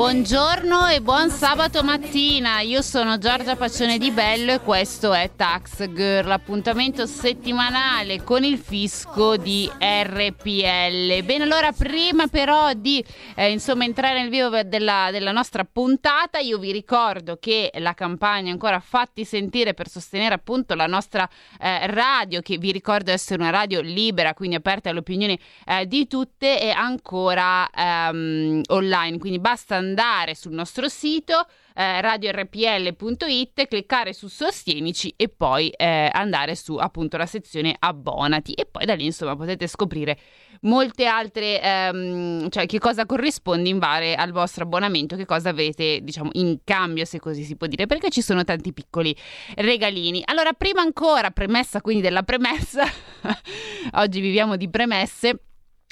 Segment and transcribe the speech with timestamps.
[0.00, 5.92] Buongiorno e buon sabato mattina, io sono Giorgia Paccione di Bello e questo è Tax
[5.92, 11.22] Girl, appuntamento settimanale con il fisco di RPL.
[11.22, 13.04] Bene, allora prima però di
[13.36, 18.50] eh, insomma entrare nel vivo della, della, nostra puntata, io vi ricordo che la campagna
[18.50, 21.28] ancora Fatti Sentire per sostenere appunto la nostra
[21.60, 26.06] eh, radio, che vi ricordo essere una radio libera, quindi aperta alle opinioni eh, di
[26.06, 34.12] tutte, è ancora ehm, online, quindi basta andare andare sul nostro sito eh, radiorpl.it, cliccare
[34.12, 39.04] su Sostienici e poi eh, andare su appunto la sezione Abbonati e poi da lì
[39.06, 40.18] insomma potete scoprire
[40.62, 46.00] molte altre, ehm, cioè che cosa corrisponde in invare al vostro abbonamento, che cosa avete
[46.02, 49.16] diciamo in cambio se così si può dire, perché ci sono tanti piccoli
[49.56, 50.22] regalini.
[50.26, 52.84] Allora prima ancora, premessa quindi della premessa,
[53.94, 55.44] oggi viviamo di premesse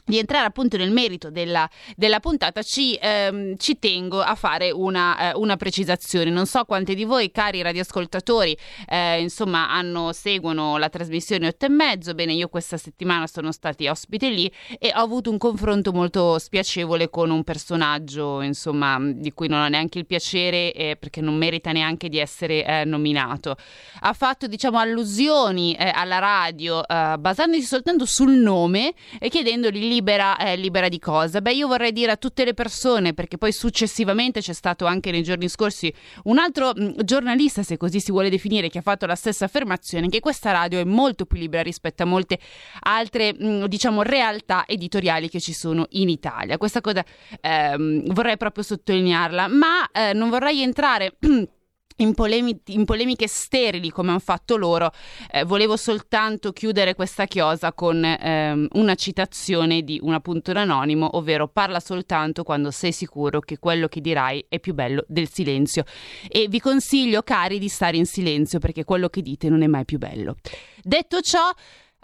[0.09, 5.33] di entrare appunto nel merito della, della puntata, ci, ehm, ci, tengo a fare una,
[5.33, 6.31] eh, una, precisazione.
[6.31, 8.57] Non so quanti di voi, cari radioascoltatori,
[8.89, 12.15] eh, insomma, hanno, seguono la trasmissione 8 e mezzo.
[12.15, 17.11] Bene, io questa settimana sono stati ospite lì e ho avuto un confronto molto spiacevole
[17.11, 21.71] con un personaggio, insomma, di cui non ho neanche il piacere eh, perché non merita
[21.71, 23.57] neanche di essere eh, nominato.
[24.01, 29.97] Ha fatto, diciamo, allusioni eh, alla radio eh, basandosi soltanto sul nome e chiedendogli lì
[29.99, 31.41] libera, eh, libera di cosa?
[31.41, 35.23] Beh, io vorrei dire a tutte le persone, perché poi successivamente c'è stato anche nei
[35.23, 35.93] giorni scorsi
[36.25, 39.45] un altro mh, mm, giornalista, se così si vuole definire, che ha fatto la stessa
[39.45, 42.39] affermazione, che questa radio è molto più libera rispetto a molte
[42.81, 46.57] altre, mh, mm, diciamo, realtà editoriali che ci sono in Italia.
[46.57, 47.05] Questa cosa
[47.41, 51.17] ehm, vorrei proprio sottolinearla, ma eh, non vorrei entrare...
[51.99, 54.91] in, polemi- in, polemiche sterili come hanno fatto loro,
[55.31, 61.49] eh, volevo soltanto chiudere questa chiosa con ehm, una citazione di un appunto anonimo, ovvero
[61.49, 65.85] parla soltanto quando sei sicuro che quello che dirai è più bello del silenzio.
[66.29, 69.85] E vi consiglio, cari, di stare in silenzio perché quello che dite non è mai
[69.85, 70.37] più bello.
[70.83, 71.51] Detto ciò,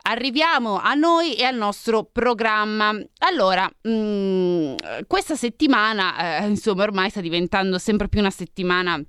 [0.07, 2.95] Arriviamo a noi e al nostro programma.
[3.21, 4.75] Allora, mh, mm,
[5.07, 9.03] questa settimana, eh, insomma, ormai sta diventando sempre più una settimana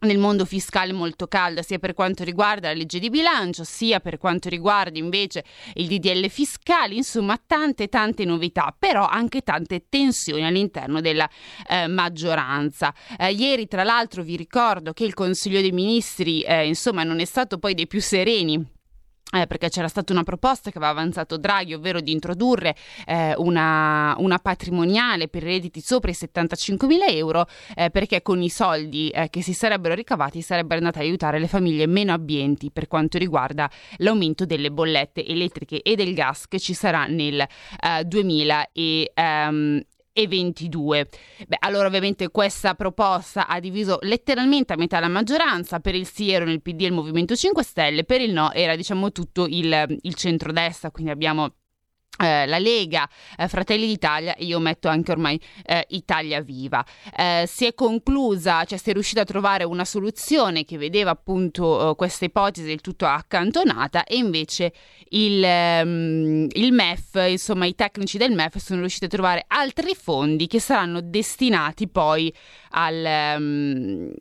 [0.00, 4.18] nel mondo fiscale molto calda sia per quanto riguarda la legge di bilancio sia per
[4.18, 11.00] quanto riguarda invece il DDL fiscale insomma tante tante novità però anche tante tensioni all'interno
[11.00, 11.28] della
[11.68, 12.94] eh, maggioranza.
[13.18, 17.24] Eh, ieri tra l'altro vi ricordo che il Consiglio dei Ministri eh, insomma non è
[17.24, 18.74] stato poi dei più sereni
[19.34, 22.76] eh, perché c'era stata una proposta che aveva avanzato Draghi, ovvero di introdurre
[23.06, 28.48] eh, una, una, patrimoniale per redditi sopra i 75 mila euro, eh, perché con i
[28.48, 32.86] soldi eh, che si sarebbero ricavati sarebbero andati ad aiutare le famiglie meno abbienti per
[32.86, 37.44] quanto riguarda l'aumento delle bollette elettriche e del gas che ci sarà nel
[38.04, 38.68] 2000
[40.16, 41.08] e, um, e 22.
[41.46, 46.30] Beh, allora ovviamente questa proposta ha diviso letteralmente a metà la maggioranza, per il sì
[46.30, 49.98] erano il PD e il Movimento 5 Stelle, per il no era diciamo tutto il,
[50.00, 51.52] il centrodestra, quindi abbiamo
[52.18, 56.84] eh, la Lega, eh, Fratelli d'Italia e io metto anche ormai eh, Italia Viva.
[57.16, 61.90] Eh, si è conclusa, cioè si è riuscita a trovare una soluzione che vedeva appunto
[61.90, 64.72] eh, questa ipotesi del tutto accantonata e invece
[65.10, 70.46] il, um, il, MEF, insomma i tecnici del MEF sono riusciti a trovare altri fondi
[70.46, 72.32] che saranno destinati poi
[72.70, 73.36] al...
[73.38, 74.12] Um,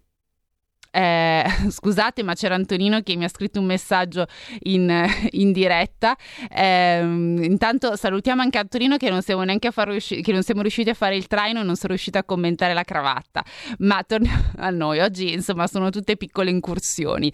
[0.96, 4.28] eh, scusate, ma c'era Antonino che mi ha scritto un messaggio
[4.62, 6.16] in, in diretta.
[6.50, 10.62] Eh, intanto salutiamo anche Antonino che non siamo neanche a far riusci- che non siamo
[10.62, 13.44] riusciti a fare il traino e non sono riusciti a commentare la cravatta.
[13.80, 15.00] Ma torniamo a noi.
[15.00, 17.32] Oggi, insomma, sono tutte piccole incursioni.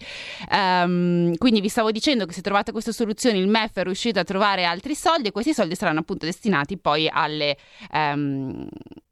[0.50, 4.24] Um, quindi vi stavo dicendo che se trovate queste soluzioni, il MEF è riuscito a
[4.24, 7.56] trovare altri soldi e questi soldi saranno appunto destinati poi alle.
[7.92, 8.66] Um,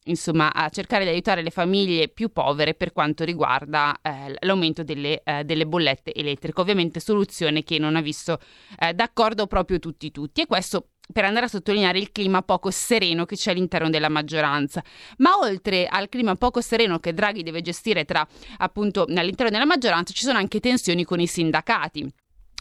[0.05, 5.23] insomma, a cercare di aiutare le famiglie più povere per quanto riguarda eh, l'aumento delle,
[5.23, 6.61] eh, delle, bollette elettriche.
[6.61, 8.38] Ovviamente soluzione che non ha visto
[8.79, 13.25] eh, d'accordo proprio tutti tutti e questo per andare a sottolineare il clima poco sereno
[13.25, 14.82] che c'è all'interno della maggioranza.
[15.19, 18.26] Ma oltre al clima poco sereno che Draghi deve gestire tra
[18.58, 22.08] appunto all'interno della maggioranza, ci sono anche tensioni con i sindacati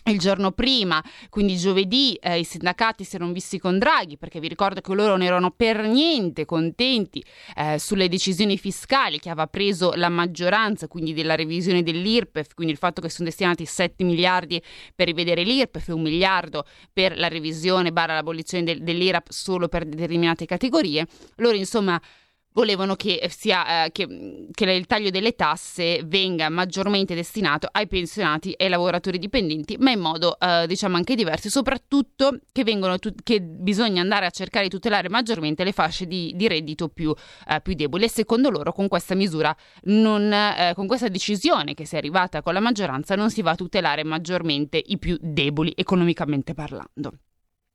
[0.06, 4.48] il giorno prima, quindi giovedì, eh, i sindacati si erano visti con Draghi perché vi
[4.48, 7.24] ricordo che loro non erano per niente contenti
[7.56, 12.80] eh, sulle decisioni fiscali che aveva preso la maggioranza, quindi della revisione dell'IRPEF, quindi il
[12.80, 14.62] fatto che sono destinati 7 miliardi
[14.96, 19.86] per rivedere l'IRPEF e un miliardo per la revisione barra l'abolizione del, dell'IRAP solo per
[19.86, 21.06] determinate categorie.
[21.36, 22.02] Loro insomma
[22.54, 28.52] volevano che, sia, eh, che, che, il taglio delle tasse venga maggiormente destinato ai pensionati
[28.54, 33.14] e ai lavoratori dipendenti, ma in modo eh, diciamo anche diverso, soprattutto che, vengono tu-
[33.24, 37.14] che bisogna andare a cercare di tutelare maggiormente le fasce di, di reddito più,
[37.48, 38.06] eh, più, deboli.
[38.06, 42.42] E secondo loro con questa misura, non, eh, con questa decisione che si è arrivata
[42.42, 47.14] con la maggioranza, non si va a tutelare maggiormente i più deboli economicamente parlando.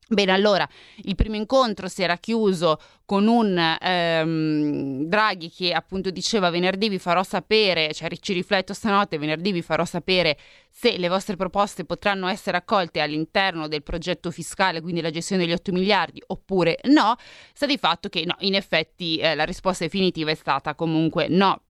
[0.07, 0.67] Bene, allora
[0.97, 6.99] il primo incontro si era chiuso con un ehm, Draghi che appunto diceva venerdì vi
[6.99, 10.37] farò sapere, cioè ci rifletto stanotte, venerdì vi farò sapere
[10.69, 15.53] se le vostre proposte potranno essere accolte all'interno del progetto fiscale, quindi la gestione degli
[15.53, 17.15] 8 miliardi, oppure no.
[17.53, 21.64] Sta di fatto che no, in effetti eh, la risposta definitiva è stata comunque no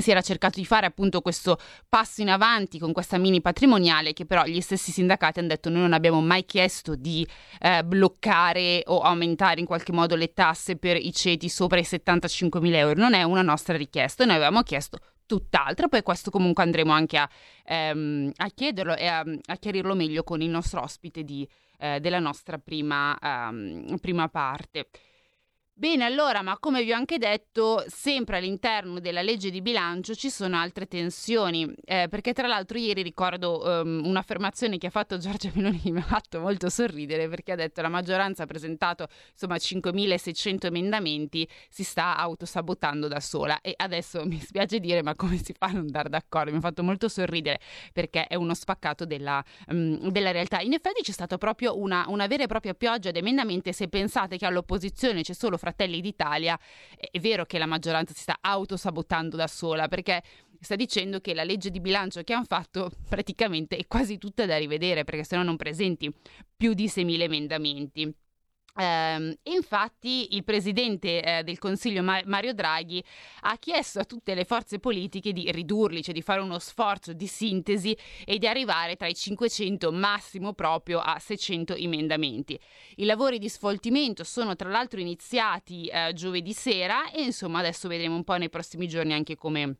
[0.00, 1.58] si era cercato di fare appunto questo
[1.88, 5.80] passo in avanti con questa mini patrimoniale che però gli stessi sindacati hanno detto noi
[5.80, 7.26] non abbiamo mai chiesto di
[7.60, 12.60] eh, bloccare o aumentare in qualche modo le tasse per i ceti sopra i 75
[12.60, 16.92] mila euro, non è una nostra richiesta, noi avevamo chiesto tutt'altro, poi questo comunque andremo
[16.92, 17.28] anche a,
[17.64, 21.46] ehm, a chiederlo e a, a, chiarirlo meglio con il nostro ospite di,
[21.78, 24.88] eh, della nostra prima, um, prima parte.
[25.78, 30.30] Bene, allora, ma come vi ho anche detto, sempre all'interno della legge di bilancio ci
[30.30, 35.50] sono altre tensioni, eh, perché tra l'altro ieri ricordo um, un'affermazione che ha fatto Giorgia
[35.52, 39.56] Meloni mi ha fatto molto sorridere, perché ha detto che la maggioranza ha presentato insomma
[39.56, 45.52] 5.600 emendamenti, si sta autosabotando da sola e adesso mi spiace dire ma come si
[45.52, 46.52] fa a non andare d'accordo?
[46.52, 47.60] Mi ha fatto molto sorridere
[47.92, 50.60] perché è uno spaccato della, um, della realtà.
[50.60, 54.38] In effetti c'è stata proprio una, una vera e propria pioggia di emendamenti se pensate
[54.38, 56.56] che all'opposizione c'è solo Fratelli d'Italia,
[56.96, 60.22] è vero che la maggioranza si sta autosabotando da sola perché
[60.60, 64.56] sta dicendo che la legge di bilancio che hanno fatto praticamente è quasi tutta da
[64.58, 66.12] rivedere perché se no non presenti
[66.56, 68.14] più di 6.000 emendamenti.
[68.78, 73.02] Eh, infatti il presidente eh, del Consiglio Ma- Mario Draghi
[73.42, 77.26] ha chiesto a tutte le forze politiche di ridurli, cioè di fare uno sforzo di
[77.26, 82.58] sintesi e di arrivare tra i 500 massimo proprio a 600 emendamenti.
[82.96, 88.14] I lavori di sfoltimento sono tra l'altro iniziati eh, giovedì sera e insomma adesso vedremo
[88.14, 89.78] un po' nei prossimi giorni anche come,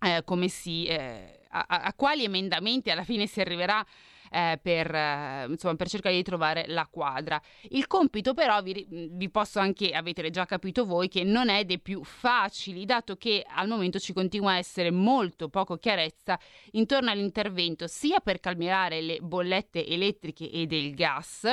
[0.00, 3.84] eh, come si, eh, a, a quali emendamenti alla fine si arriverà
[4.32, 7.40] eh, per, eh, insomma, per cercare di trovare la quadra.
[7.68, 11.78] Il compito però vi, vi posso anche, avete già capito voi, che non è dei
[11.78, 16.38] più facili, dato che al momento ci continua a essere molto poco chiarezza
[16.72, 21.44] intorno all'intervento sia per calmierare le bollette elettriche e del gas,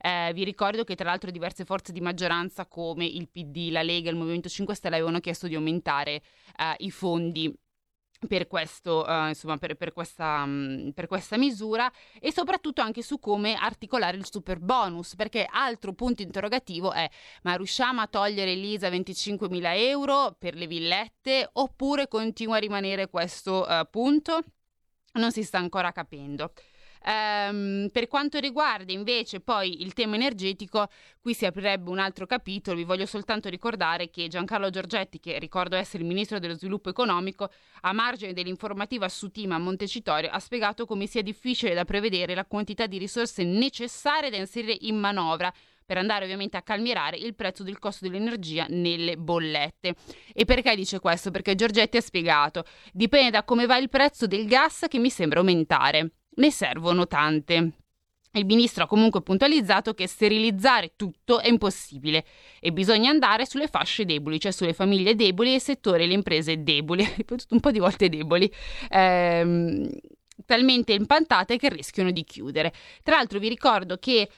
[0.00, 4.10] eh, vi ricordo che tra l'altro diverse forze di maggioranza come il PD, la Lega
[4.10, 6.12] il Movimento 5 Stelle avevano chiesto di aumentare
[6.56, 7.52] eh, i fondi
[8.26, 13.18] per, questo, uh, insomma, per, per, questa, um, per, questa, misura e soprattutto anche su
[13.18, 17.08] come articolare il super bonus perché altro punto interrogativo è
[17.42, 23.66] ma riusciamo a togliere l'ISA 25.000 euro per le villette oppure continua a rimanere questo
[23.68, 24.42] uh, punto?
[25.12, 26.52] Non si sta ancora capendo.
[27.04, 30.88] Um, per quanto riguarda invece poi il tema energetico,
[31.20, 32.76] qui si aprirebbe un altro capitolo.
[32.76, 37.50] Vi voglio soltanto ricordare che Giancarlo Giorgetti, che ricordo essere il ministro dello sviluppo economico,
[37.82, 42.44] a margine dell'informativa su Tima a Montecitorio, ha spiegato come sia difficile da prevedere la
[42.44, 45.52] quantità di risorse necessarie da inserire in manovra
[45.88, 49.94] per andare ovviamente a calmierare il prezzo del costo dell'energia nelle bollette.
[50.34, 51.30] E perché dice questo?
[51.30, 55.38] Perché Giorgetti ha spiegato, dipende da come va il prezzo del gas che mi sembra
[55.38, 57.72] aumentare ne servono tante.
[58.32, 62.24] Il ministro ha comunque puntualizzato che sterilizzare tutto è impossibile
[62.60, 66.14] e bisogna andare sulle fasce deboli, cioè sulle famiglie deboli e il settore e le
[66.14, 67.04] imprese deboli,
[67.50, 68.50] un po' di volte deboli.
[68.90, 69.88] Ehm,
[70.44, 72.72] talmente impantate che rischiano di chiudere.
[73.02, 74.28] Tra l'altro vi ricordo che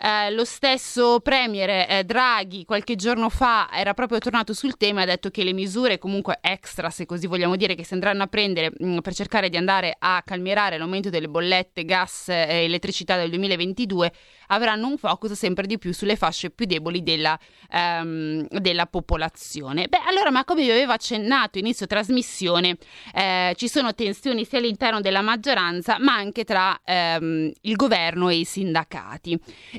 [0.00, 5.02] eh, lo stesso Premier eh, Draghi qualche giorno fa era proprio tornato sul tema e
[5.02, 8.26] ha detto che le misure comunque extra, se così vogliamo dire, che si andranno a
[8.26, 13.16] prendere mh, mm, per cercare di andare a calmierare l'aumento delle bollette gas e elettricità
[13.16, 14.12] del 2022
[14.48, 17.38] avranno un focus sempre di più sulle fasce più deboli della,
[17.70, 19.88] um, della popolazione.
[19.88, 22.76] Beh, allora, ma come vi avevo accennato inizio trasmissione,
[23.14, 28.36] eh, ci sono tensioni sia all'interno della maggioranza, ma anche tra ehm, il governo e
[28.36, 29.38] i sindacati.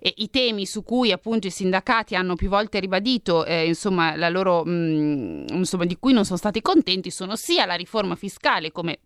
[0.09, 4.65] E I temi su cui appunto i sindacati hanno più volte ribadito, eh, insomma, loro,
[4.65, 8.99] mh, mm, insomma, di cui non sono stati contenti sono sia la riforma fiscale, come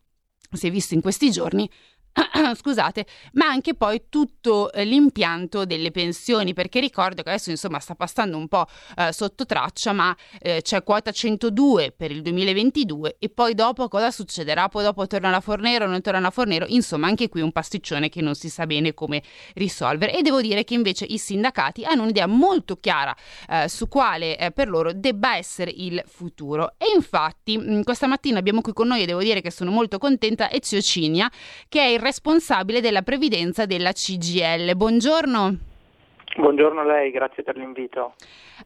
[0.51, 1.69] si è visto in questi giorni,
[2.55, 7.95] scusate, ma anche poi tutto eh, l'impianto delle pensioni, perché ricordo che adesso insomma sta
[7.95, 8.67] passando un po'
[8.97, 14.11] eh, sotto traccia, ma eh, c'è quota 102 per il 2022 e poi dopo cosa
[14.11, 14.69] succederà?
[14.69, 18.21] Poi dopo torna la Fornero, non torna la Fornero, insomma anche qui un pasticcione che
[18.21, 19.23] non si sa bene come
[19.55, 20.15] risolvere.
[20.15, 23.15] E devo dire che invece i sindacati hanno un'idea molto chiara
[23.49, 26.73] eh, su quale eh, per loro debba essere il futuro.
[26.77, 29.97] E infatti mh, questa mattina abbiamo qui con noi e devo dire che sono molto
[29.97, 31.31] contenta Ezio Cinia
[31.67, 34.75] che è il responsabile della previdenza della CGL.
[34.75, 35.57] Buongiorno.
[36.35, 38.15] Buongiorno a lei, grazie per l'invito.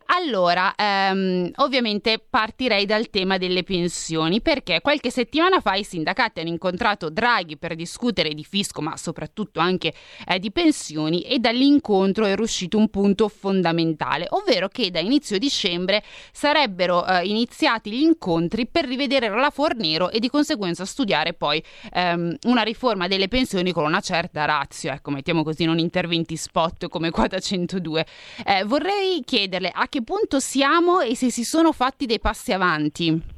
[0.06, 6.50] Allora, ehm, ovviamente partirei dal tema delle pensioni perché qualche settimana fa i sindacati hanno
[6.50, 9.94] incontrato Draghi per discutere di fisco ma soprattutto anche
[10.28, 16.04] eh, di pensioni e dall'incontro è uscito un punto fondamentale, ovvero che da inizio dicembre
[16.32, 22.38] sarebbero eh, iniziati gli incontri per rivedere la Fornero e di conseguenza studiare poi ehm,
[22.44, 27.10] una riforma delle pensioni con una certa razio, ecco mettiamo così, non interventi spot come
[27.10, 28.06] quota 102.
[28.46, 33.36] Eh, vorrei chiederle a che punto siamo e se si sono fatti dei passi avanti.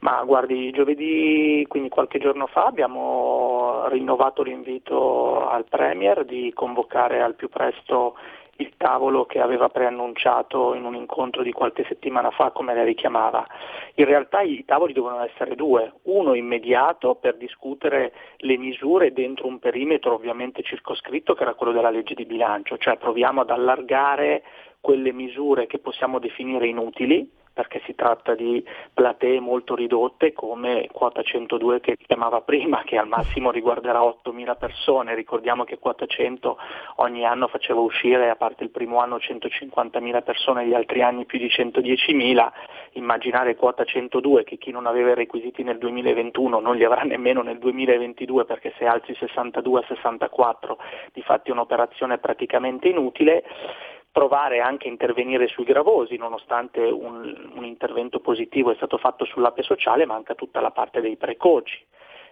[0.00, 7.34] Ma guardi, giovedì, quindi qualche giorno fa, abbiamo rinnovato l'invito al Premier di convocare al
[7.34, 8.14] più presto
[8.56, 13.46] il tavolo che aveva preannunciato in un incontro di qualche settimana fa, come lei richiamava.
[13.94, 19.58] In realtà i tavoli devono essere due, uno immediato per discutere le misure dentro un
[19.58, 24.42] perimetro ovviamente circoscritto che era quello della legge di bilancio, cioè proviamo ad allargare
[24.80, 31.22] quelle misure che possiamo definire inutili, perché si tratta di platee molto ridotte come quota
[31.22, 35.14] 102 che chiamava prima, che al massimo riguarderà 8.000 persone.
[35.14, 36.58] Ricordiamo che quota 100
[36.96, 41.38] ogni anno faceva uscire, a parte il primo anno, 150.000 persone, gli altri anni più
[41.38, 42.52] di 110.000.
[42.94, 47.42] Immaginare quota 102 che chi non aveva i requisiti nel 2021 non li avrà nemmeno
[47.42, 50.78] nel 2022 perché se alzi 62 a 64
[51.12, 53.44] di fatti è un'operazione praticamente inutile
[54.14, 59.64] provare anche a intervenire sui gravosi, nonostante un, un intervento positivo è stato fatto sull'ape
[59.64, 61.84] sociale, manca tutta la parte dei precoci.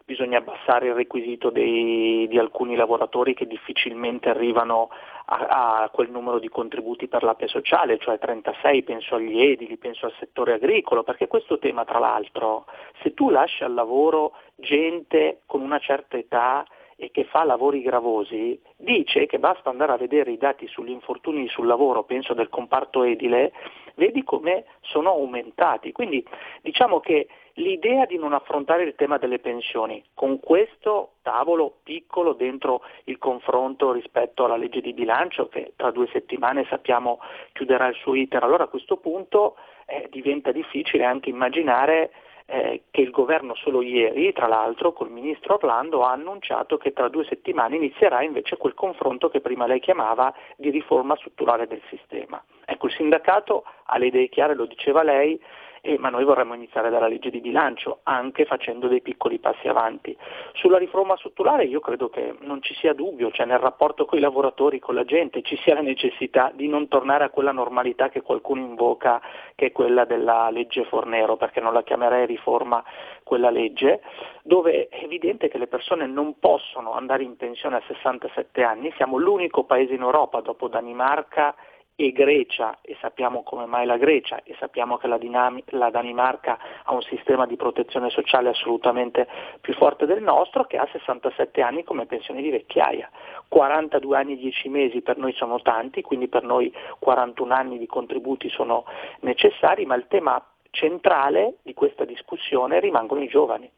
[0.05, 4.91] Bisogna abbassare il requisito dei, di alcuni lavoratori che difficilmente arrivano
[5.25, 10.07] a, a, quel numero di contributi per l'APE sociale, cioè 36, penso agli edili, penso
[10.07, 12.67] al settore agricolo, perché questo tema tra l'altro,
[13.03, 16.65] se tu lasci al lavoro gente con una certa età
[16.97, 21.49] e che fa lavori gravosi, dice che basta andare a vedere i dati sugli infortuni
[21.49, 23.53] sul lavoro, penso del comparto edile,
[23.95, 25.93] vedi come sono aumentati.
[25.93, 26.25] Quindi
[26.63, 32.83] diciamo che l'idea di non affrontare il tema delle pensioni con questo tavolo piccolo dentro
[33.05, 37.21] il confronto rispetto alla legge di bilancio che tra due settimane sappiamo
[37.53, 39.57] chiuderà il suo iter, allora a questo punto
[39.87, 42.11] eh, diventa difficile anche immaginare
[42.47, 47.09] eh, che il governo solo ieri, tra l'altro, col ministro Orlando ha annunciato che tra
[47.09, 52.43] due settimane inizierà invece quel confronto che prima lei chiamava di riforma strutturale del sistema.
[52.65, 55.41] Ecco, il sindacato ha le idee chiare, lo diceva lei,
[55.85, 60.17] eh, ma noi vorremmo iniziare dalla legge di bilancio, anche facendo dei piccoli passi avanti.
[60.53, 64.21] Sulla riforma strutturale io credo che non ci sia dubbio, cioè nel rapporto con i
[64.21, 68.23] lavoratori, con la gente, ci sia la necessità di non tornare a quella normalità che
[68.23, 69.21] qualcuno invoca,
[69.57, 72.83] che è quella della legge Fornero, perché non la chiamerei riforma
[73.25, 74.03] quella legge,
[74.45, 79.17] dove è evidente che le persone non possono andare in pensione a 67 anni, siamo
[79.17, 81.57] l'unico paese in Europa dopo Danimarca
[81.95, 86.59] e Grecia, e sappiamo come mai la Grecia, e sappiamo che la, Dinam- la, Danimarca
[86.85, 89.29] ha un sistema di protezione sociale assolutamente
[89.61, 93.11] più forte del nostro, che ha 67 anni come pensione di vecchiaia.
[93.49, 97.87] 42 anni e 10 mesi per noi sono tanti, quindi per noi 41 anni di
[97.87, 98.85] contributi sono
[99.21, 103.71] necessari, ma il tema centrale di questa discussione rimangono i giovani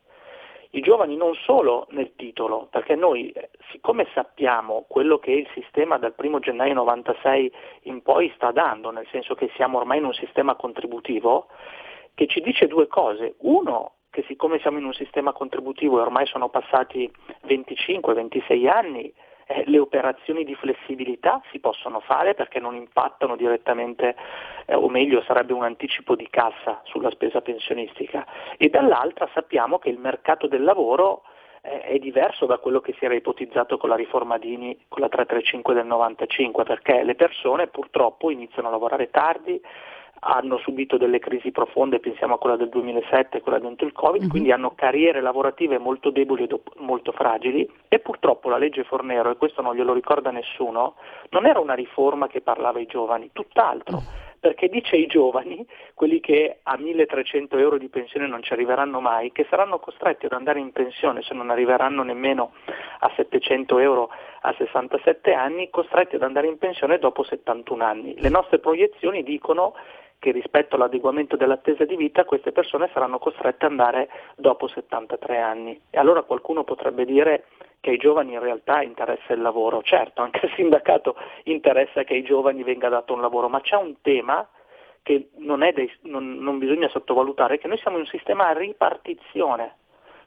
[0.75, 3.33] i giovani non solo nel titolo, perché noi
[3.71, 7.52] siccome sappiamo quello che il sistema dal 1 gennaio 96
[7.83, 11.47] in poi sta dando, nel senso che siamo ormai in un sistema contributivo,
[12.14, 13.37] che ci dice due cose.
[13.38, 17.09] Uno, che siccome siamo in un sistema contributivo e ormai sono passati
[17.47, 19.12] 25-26 anni,
[19.46, 24.16] eh, le operazioni di flessibilità si possono fare perché non impattano direttamente,
[24.66, 28.26] eh, o meglio sarebbe un anticipo di cassa sulla spesa pensionistica.
[28.56, 31.22] E dall'altra sappiamo che il mercato del lavoro
[31.62, 35.08] eh, è diverso da quello che si era ipotizzato con la riforma Dini, con la
[35.08, 39.60] 335 del 95, perché le persone purtroppo iniziano a lavorare tardi,
[40.25, 44.31] hanno subito delle crisi profonde, pensiamo a quella del 2007, quella dentro il Covid, mm-hmm.
[44.31, 49.31] quindi hanno carriere lavorative molto deboli e do- molto fragili e purtroppo la legge Fornero,
[49.31, 50.95] e questo non glielo ricorda nessuno,
[51.31, 54.00] non era una riforma che parlava ai giovani, tutt'altro.
[54.00, 59.00] Mm perché dice ai giovani, quelli che a 1300 euro di pensione non ci arriveranno
[59.00, 62.52] mai, che saranno costretti ad andare in pensione se non arriveranno nemmeno
[62.99, 64.11] a 700 euro
[64.43, 68.21] a 67 anni, costretti ad andare in pensione dopo 71 anni.
[68.21, 69.73] Le nostre proiezioni dicono
[70.25, 75.78] che rispetto all'adeguamento dell'attesa di vita queste persone saranno costrette ad andare dopo 73 anni.
[75.90, 77.45] E allora qualcuno potrebbe dire
[77.81, 79.83] che ai giovani in realtà interessa il lavoro.
[79.83, 83.97] Certo, anche al sindacato interessa che ai giovani venga dato un lavoro, ma c'è un
[84.00, 84.49] tema
[85.02, 89.75] che non, dei, non, non bisogna sottovalutare, che noi siamo in un sistema a ripartizione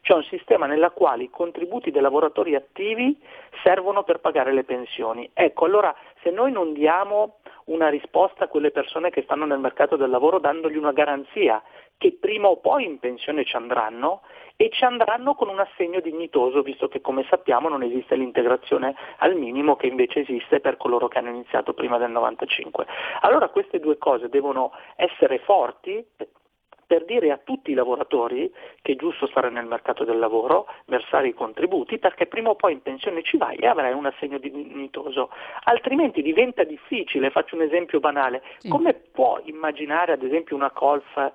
[0.07, 3.21] cioè un sistema nella quale i contributi dei lavoratori attivi
[3.61, 5.29] servono per pagare le pensioni.
[5.33, 9.97] Ecco, allora se noi non diamo una risposta a quelle persone che stanno nel mercato
[9.97, 11.61] del lavoro dandogli una garanzia
[11.97, 14.21] che prima o poi in pensione ci andranno
[14.55, 19.35] e ci andranno con un assegno dignitoso, visto che come sappiamo non esiste l'integrazione al
[19.35, 22.85] minimo che invece esiste per coloro che hanno iniziato prima del 95.
[23.23, 26.01] Allora queste due cose devono essere forti
[26.88, 28.51] per dire a tutti i lavoratori
[28.82, 32.74] che è giusto stare nel mercato del lavoro, versare i contributi, perché prima o poi
[32.74, 35.29] in pensione ci vai e avrai un assegno dignitoso.
[35.65, 38.70] Altrimenti diventa difficile, faccio un esempio banale, sì.
[38.70, 41.32] come può immaginare ad esempio una colf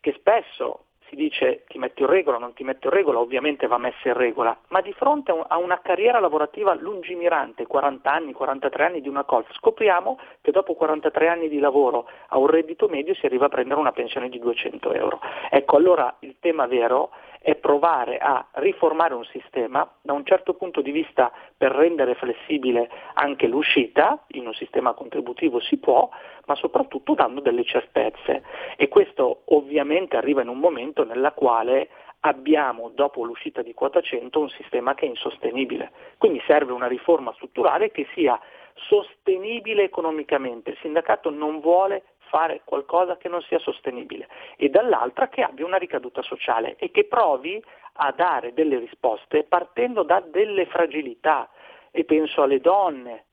[0.00, 0.83] che spesso
[1.14, 4.14] si dice ti metti in regola, non ti metti in regola, ovviamente va messa in
[4.14, 9.22] regola, ma di fronte a una carriera lavorativa lungimirante, 40 anni, 43 anni di una
[9.22, 13.48] colf, scopriamo che dopo 43 anni di lavoro a un reddito medio si arriva a
[13.48, 15.20] prendere una pensione di 200 euro.
[15.50, 17.10] Ecco, allora il tema vero
[17.44, 22.88] è provare a riformare un sistema da un certo punto di vista per rendere flessibile
[23.12, 26.08] anche l'uscita, in un sistema contributivo si può,
[26.46, 28.44] ma soprattutto dando delle certezze.
[28.76, 34.40] E questo ovviamente arriva in un momento nella quale abbiamo dopo l'uscita di quota 100
[34.40, 35.92] un sistema che è insostenibile.
[36.16, 38.40] Quindi serve una riforma strutturale che sia
[38.88, 40.70] sostenibile economicamente.
[40.70, 44.26] Il sindacato non vuole fare qualcosa che non sia sostenibile
[44.56, 47.62] e dall'altra che abbia una ricaduta sociale e che provi
[47.92, 51.48] a dare delle risposte partendo da delle fragilità.
[51.92, 53.26] E penso alle donne,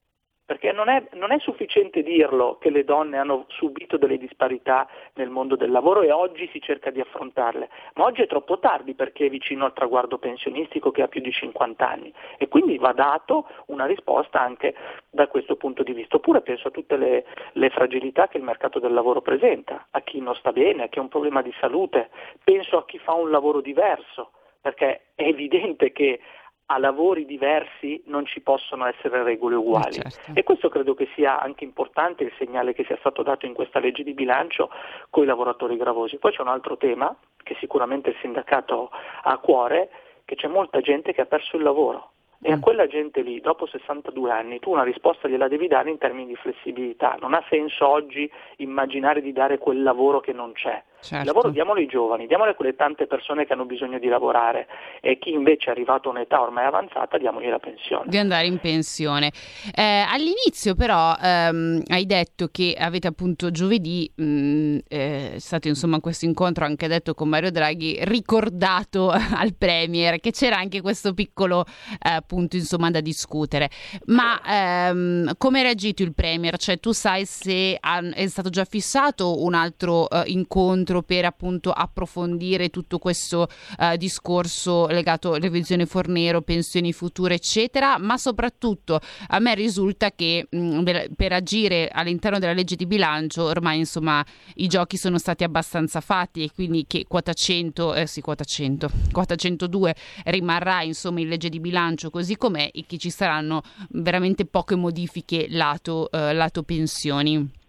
[0.51, 5.29] perché non è, non è, sufficiente dirlo che le donne hanno subito delle disparità nel
[5.29, 9.27] mondo del lavoro e oggi si cerca di affrontarle, ma oggi è troppo tardi perché
[9.27, 12.13] è vicino al traguardo pensionistico che ha più di 50 anni.
[12.38, 14.75] E quindi va dato una risposta anche
[15.10, 16.17] da questo punto di vista.
[16.17, 20.20] Oppure penso a tutte le, le fragilità che il mercato del lavoro presenta, a chi
[20.20, 22.10] non sta bene, a chi ha un problema di salute,
[22.43, 24.31] penso a chi fa un lavoro diverso
[24.62, 26.19] perché è evidente che
[26.67, 29.97] a lavori diversi non ci possono essere regole uguali.
[29.97, 30.32] Eh, certo.
[30.34, 33.80] E questo credo che sia anche importante il segnale che sia stato dato in questa
[33.80, 34.69] legge di bilancio
[35.10, 36.17] con i lavoratori gravosi.
[36.17, 39.89] Poi c'è un altro tema che sicuramente il sindacato ha a cuore,
[40.24, 42.12] che c'è molta gente che ha perso il lavoro
[42.43, 42.62] e a mm.
[42.62, 46.36] quella gente lì, dopo 62 anni, tu una risposta gliela devi dare in termini di
[46.36, 47.15] flessibilità.
[47.19, 50.82] Non ha senso oggi immaginare di dare quel lavoro che non c'è.
[51.01, 51.17] Certo.
[51.17, 54.67] Il lavoro diamolo ai giovani, diamolo a quelle tante persone che hanno bisogno di lavorare
[55.01, 58.05] e chi invece è arrivato a un'età ormai avanzata diamogli la pensione.
[58.07, 59.31] Di andare in pensione.
[59.73, 65.67] Eh, all'inizio però ehm, hai detto che avete appunto giovedì, mh, mm, eh, è stato
[65.67, 71.13] insomma questo incontro anche detto con Mario Draghi, ricordato al Premier che c'era anche questo
[71.15, 73.69] piccolo eh, punto insomma da discutere.
[74.05, 76.57] Ma ehm, come è reagito il Premier?
[76.57, 81.25] Cioè tu sai se ha, è stato già fissato un altro eh, incontro incontro per
[81.25, 88.99] appunto approfondire tutto questo uh, discorso legato alla revisione Fornero, pensioni future, eccetera, ma soprattutto
[89.27, 94.23] a me risulta che mh, mm, per agire all'interno della legge di bilancio ormai insomma
[94.56, 98.89] i giochi sono stati abbastanza fatti e quindi che quota 100, eh, sì, quota 100,
[99.12, 104.45] quota 102 rimarrà insomma in legge di bilancio così com'è e che ci saranno veramente
[104.45, 107.60] poche modifiche lato, eh, lato pensioni.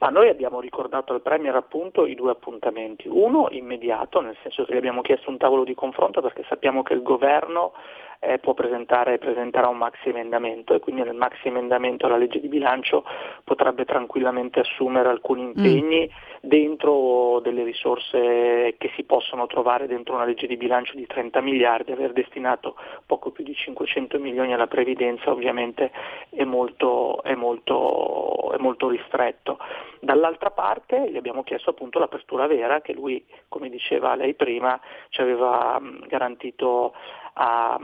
[0.00, 3.06] Ma noi abbiamo ricordato al Premier appunto i due appuntamenti.
[3.06, 6.94] Uno immediato, nel senso che gli abbiamo chiesto un tavolo di confronto perché sappiamo che
[6.94, 7.72] il governo
[8.20, 12.48] eh, può presentare, presenterà un maxi emendamento e quindi nel maxi emendamento alla legge di
[12.48, 13.02] bilancio
[13.44, 16.36] potrebbe tranquillamente assumere alcuni impegni mm.
[16.40, 21.92] dentro delle risorse che si possono trovare dentro una legge di bilancio di 30 miliardi,
[21.92, 25.90] aver destinato poco più di 500 milioni alla previdenza ovviamente
[26.28, 29.58] è molto, è molto, è molto ristretto.
[30.00, 34.78] Dall'altra parte gli abbiamo chiesto appunto l'apertura vera che lui, come diceva lei prima,
[35.08, 36.94] ci aveva garantito
[37.34, 37.78] a,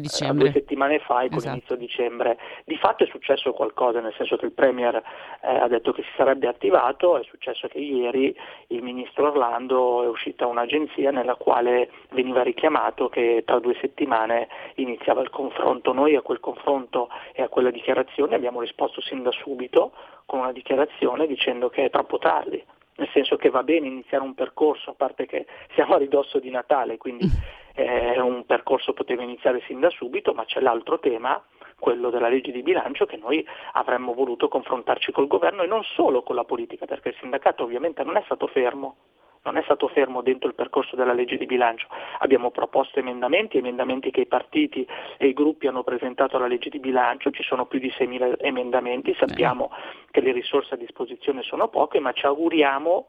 [0.00, 0.50] dicembre.
[0.50, 1.54] due settimane fa e con esatto.
[1.54, 2.38] inizio dicembre.
[2.64, 6.10] Di fatto è successo qualcosa, nel senso che il Premier eh, ha detto che si
[6.16, 8.34] sarebbe attivato, è successo che ieri
[8.68, 15.22] il Ministro Orlando è uscita un'agenzia nella quale veniva richiamato che tra due settimane iniziava
[15.22, 15.92] il confronto.
[15.92, 19.92] Noi a quel confronto e a quella dichiarazione abbiamo risposto sin da subito
[20.26, 22.62] con una dichiarazione dicendo che è troppo tardi
[22.98, 26.50] nel senso che va bene iniziare un percorso, a parte che siamo a ridosso di
[26.50, 27.26] Natale, quindi
[27.74, 31.42] eh, un percorso poteva iniziare sin da subito, ma c'è l'altro tema,
[31.78, 36.22] quello della legge di bilancio, che noi avremmo voluto confrontarci col governo e non solo
[36.22, 38.96] con la politica, perché il sindacato ovviamente non è stato fermo,
[39.42, 41.86] non è stato fermo dentro il percorso della legge di bilancio.
[42.18, 46.78] Abbiamo proposto emendamenti, emendamenti che i partiti e i gruppi hanno presentato alla legge di
[46.78, 49.70] bilancio, ci sono più di 6.000 emendamenti, sappiamo
[50.10, 53.06] che le risorse a disposizione sono poche, ma ci auguriamo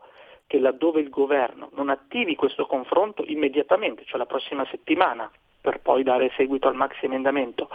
[0.48, 5.30] che laddove il governo non attivi questo confronto immediatamente, cioè la prossima settimana,
[5.62, 7.70] per poi dare seguito al maxi emendamento,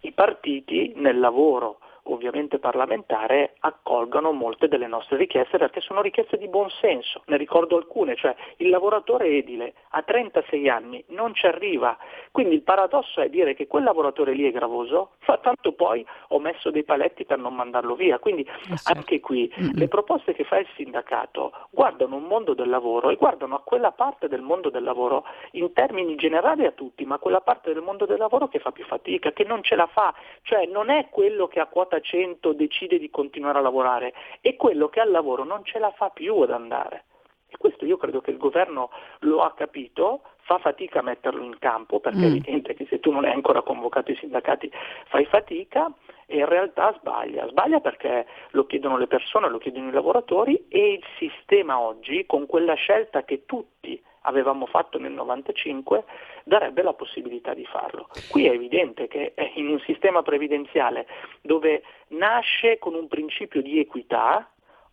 [0.00, 6.48] i partiti nel lavoro ovviamente parlamentare accolgano molte delle nostre richieste perché sono richieste di
[6.48, 7.22] buon senso.
[7.26, 11.96] Ne ricordo alcune, cioè il lavoratore edile a 36 anni non ci arriva,
[12.30, 16.38] quindi il paradosso è dire che quel lavoratore lì è gravoso, fa tanto poi ho
[16.38, 18.18] messo dei paletti per non mandarlo via.
[18.18, 18.92] Quindi eh certo.
[18.92, 23.54] anche qui le proposte che fa il sindacato guardano un mondo del lavoro e guardano
[23.54, 27.72] a quella parte del mondo del lavoro in termini generali a tutti, ma quella parte
[27.72, 30.90] del mondo del lavoro che fa più fatica, che non ce la fa, cioè non
[30.90, 35.00] è quello che a quota quota 100 decide di continuare a lavorare e quello che
[35.00, 37.04] al lavoro non ce la fa più ad andare.
[37.48, 41.58] E questo io credo che il governo lo ha capito, fa fatica a metterlo in
[41.58, 42.22] campo perché mm.
[42.22, 44.70] è evidente che se tu non hai ancora convocato i sindacati
[45.06, 45.92] fai fatica
[46.26, 47.46] e in realtà sbaglia.
[47.48, 52.46] Sbaglia perché lo chiedono le persone, lo chiedono i lavoratori e il sistema oggi con
[52.46, 56.04] quella scelta che tutti avevamo fatto nel 95
[56.44, 58.08] darebbe la possibilità di farlo.
[58.30, 61.06] Qui è evidente che in un sistema previdenziale
[61.40, 64.50] dove nasce con un principio di equità,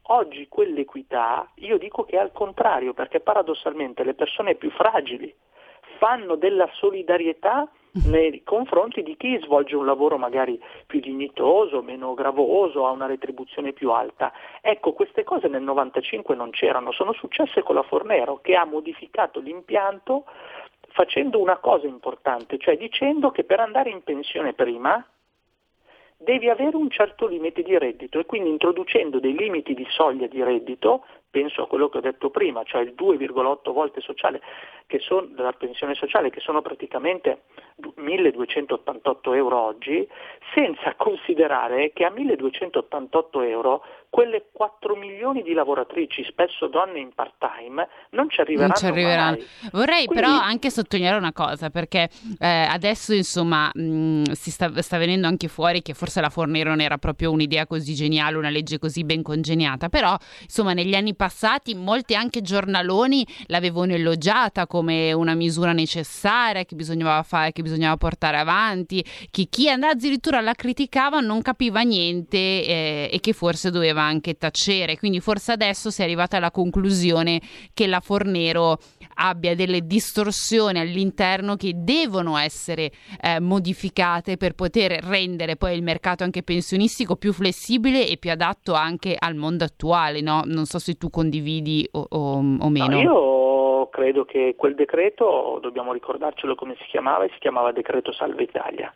[0.07, 5.33] oggi quell'equità io dico che è al contrario, perché paradossalmente le persone più fragili
[5.97, 7.69] fanno della solidarietà
[8.05, 13.71] nei confronti di chi svolge un lavoro magari più dignitoso, meno gravoso, ha una retribuzione
[13.71, 14.31] più alta.
[14.61, 19.39] Ecco, queste cose nel 95 non c'erano, sono successe con la Fornero che ha modificato
[19.39, 20.25] l'impianto
[20.89, 25.05] facendo una cosa importante, cioè dicendo che per andare in pensione prima
[26.17, 30.41] devi avere un certo limite di reddito e quindi introducendo dei limiti di soglia di
[30.41, 34.39] reddito penso a quello che ho detto prima, cioè il 2,8 volte sociale
[34.99, 37.45] sono, della pensione sociale, che sono praticamente
[37.95, 40.07] 1288 euro oggi,
[40.53, 43.83] senza considerare che a 1288 euro
[44.13, 48.67] quelle 4 milioni di lavoratrici, spesso donne in part-time, non ci arriveranno.
[48.67, 49.37] Non ci arriveranno.
[49.71, 50.23] Vorrei Quindi...
[50.23, 55.47] però anche sottolineare una cosa, perché eh, adesso insomma mh, si sta, sta, venendo anche
[55.47, 59.23] fuori che forse la Fornero non era proprio un'idea così geniale, una legge così ben
[59.23, 66.65] congeniata, però insomma negli anni passati molti anche giornaloni l'avevano elogiata come una misura necessaria
[66.65, 71.81] che bisognava fare, che bisognava portare avanti, che chi andava addirittura la criticava non capiva
[71.81, 74.97] niente eh, e che forse doveva anche tacere.
[74.97, 77.41] Quindi forse adesso si è arrivata alla conclusione
[77.73, 78.77] che la Fornero
[79.15, 86.23] abbia delle distorsioni all'interno che devono essere eh, modificate per poter rendere poi il mercato
[86.23, 90.21] anche pensionistico più flessibile e più adatto anche al mondo attuale.
[90.21, 90.41] No?
[90.45, 92.95] Non so se tu condividi o, o, o meno.
[92.95, 98.43] No, io credo che quel decreto, dobbiamo ricordarcelo come si chiamava, si chiamava decreto Salve
[98.43, 98.93] Italia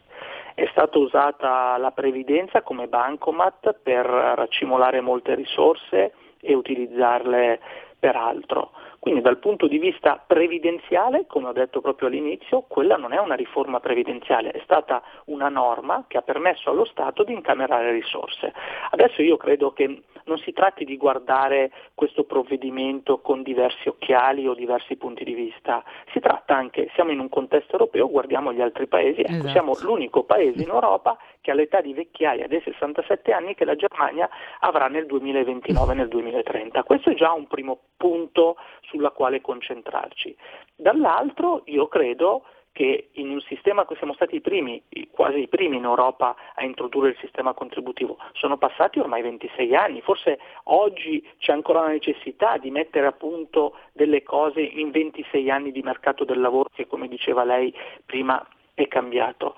[0.57, 7.59] è stata usata la previdenza come bancomat per raccimolare molte risorse e utilizzarle
[7.99, 8.71] per altro.
[9.07, 13.35] Quindi dal punto di vista previdenziale, come ho detto proprio all'inizio, quella non è una
[13.35, 18.51] riforma previdenziale, è stata una norma che ha permesso allo Stato di incamerare risorse.
[18.91, 24.53] Adesso io credo che non si tratti di guardare questo provvedimento con diversi occhiali o
[24.53, 28.87] diversi punti di vista, si tratta anche, siamo in un contesto europeo, guardiamo gli altri
[28.87, 29.49] paesi, ecco, esatto.
[29.49, 33.75] siamo l'unico paese in Europa che ha l'età di vecchiaia dei 67 anni che la
[33.75, 36.83] Germania avrà nel 2029 nel 2030.
[36.83, 38.57] Questo è già un primo punto
[38.97, 40.35] sulla quale concentrarci.
[40.75, 45.77] Dall'altro io credo che in un sistema che siamo stati i primi, quasi i primi
[45.77, 51.53] in Europa a introdurre il sistema contributivo, sono passati ormai 26 anni, forse oggi c'è
[51.53, 56.39] ancora la necessità di mettere a punto delle cose in 26 anni di mercato del
[56.39, 57.73] lavoro che come diceva lei
[58.05, 59.55] prima è cambiato.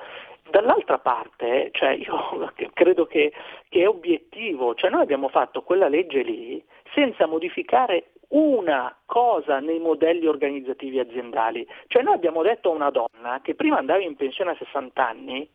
[0.50, 3.34] Dall'altra parte, cioè io credo che,
[3.68, 9.80] che è obiettivo, cioè noi abbiamo fatto quella legge lì senza modificare una cosa nei
[9.80, 11.68] modelli organizzativi aziendali.
[11.88, 15.50] Cioè noi abbiamo detto a una donna che prima andava in pensione a 60 anni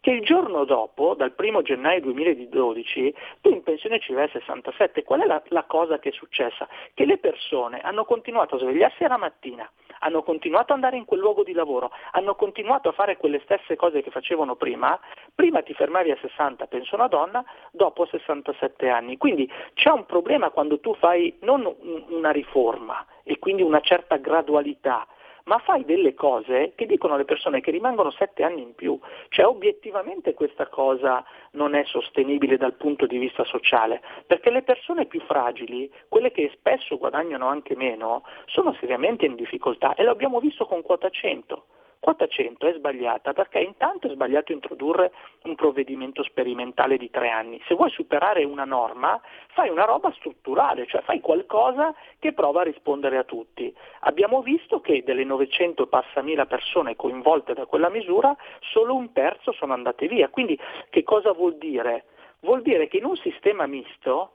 [0.00, 5.02] che il giorno dopo, dal 1 gennaio 2012, tu in pensione ci vai a 67.
[5.02, 6.68] Qual è la, la cosa che è successa?
[6.94, 9.68] Che le persone hanno continuato a svegliarsi alla mattina,
[10.00, 13.76] hanno continuato ad andare in quel luogo di lavoro, hanno continuato a fare quelle stesse
[13.76, 14.98] cose che facevano prima,
[15.34, 19.16] prima ti fermavi a 60, penso una donna, dopo 67 anni.
[19.16, 21.74] Quindi c'è un problema quando tu fai non
[22.08, 25.06] una riforma e quindi una certa gradualità,
[25.48, 28.98] ma fai delle cose che dicono alle persone che rimangono sette anni in più.
[29.30, 35.06] Cioè obiettivamente questa cosa non è sostenibile dal punto di vista sociale, perché le persone
[35.06, 40.38] più fragili, quelle che spesso guadagnano anche meno, sono seriamente in difficoltà e lo abbiamo
[40.38, 41.64] visto con quota 100.
[42.00, 45.12] Quota 100 è sbagliata perché intanto è sbagliato introdurre
[45.44, 47.60] un provvedimento sperimentale di tre anni.
[47.66, 52.64] Se vuoi superare una norma, fai una roba strutturale, cioè fai qualcosa che prova a
[52.64, 53.74] rispondere a tutti.
[54.00, 59.72] Abbiamo visto che delle 900 passamila persone coinvolte da quella misura, solo un terzo sono
[59.72, 60.28] andate via.
[60.28, 60.58] Quindi
[60.90, 62.04] che cosa vuol dire?
[62.40, 64.34] Vuol dire che in un sistema misto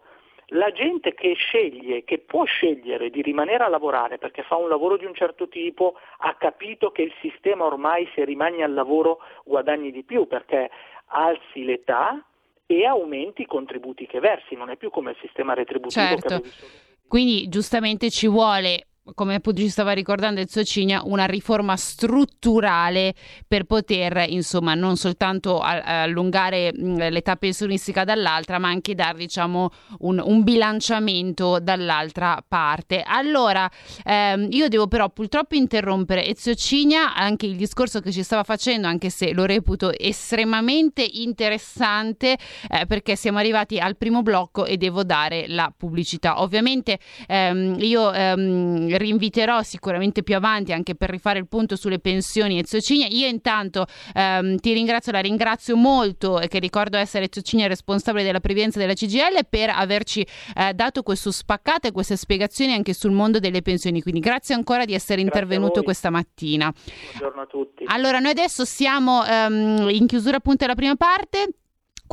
[0.54, 4.98] la gente che sceglie, che può scegliere di rimanere a lavorare perché fa un lavoro
[4.98, 9.92] di un certo tipo, ha capito che il sistema ormai se rimani al lavoro guadagni
[9.92, 10.70] di più perché
[11.08, 12.24] alzi l'età
[12.66, 16.40] e aumenti i contributi che versi, non è più come il sistema retributivo certo.
[16.40, 16.50] che
[17.08, 23.14] Quindi giustamente ci vuole come appunto ci stava ricordando il Socinia, una riforma strutturale
[23.48, 30.44] per poter, insomma, non soltanto allungare l'età pensionistica dall'altra, ma anche dare, diciamo, un, un
[30.44, 33.04] bilanciamento dall'altra parte.
[33.06, 33.70] Allora,
[34.06, 38.88] ehm, io devo però purtroppo interrompere Ezio Cigna, anche il discorso che ci stava facendo,
[38.88, 42.38] anche se lo reputo estremamente interessante,
[42.70, 46.42] eh, perché siamo arrivati al primo blocco e devo dare la pubblicità.
[46.42, 52.60] Ovviamente ehm, io ehm, rinviterò sicuramente più avanti anche per rifare il punto sulle pensioni
[52.60, 53.08] e Zocinia.
[53.10, 58.40] Io intanto ehm, ti ringrazio, la ringrazio molto e che ricordo essere Zocinia responsabile della
[58.40, 60.26] previdenza della CGL per averci
[60.56, 64.02] eh, dato questo spaccato e queste spiegazioni anche sul mondo delle pensioni.
[64.02, 66.74] Quindi grazie ancora di essere grazie intervenuto questa mattina.
[67.12, 67.84] Buongiorno a tutti.
[67.88, 71.50] Allora, noi adesso siamo ehm, in chiusura appunto della prima parte.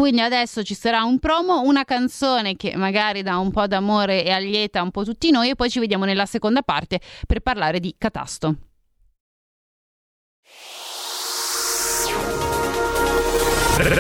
[0.01, 4.31] Quindi adesso ci sarà un promo, una canzone che magari dà un po' d'amore e
[4.31, 7.95] allieta un po' tutti noi e poi ci vediamo nella seconda parte per parlare di
[7.99, 8.57] Catasto.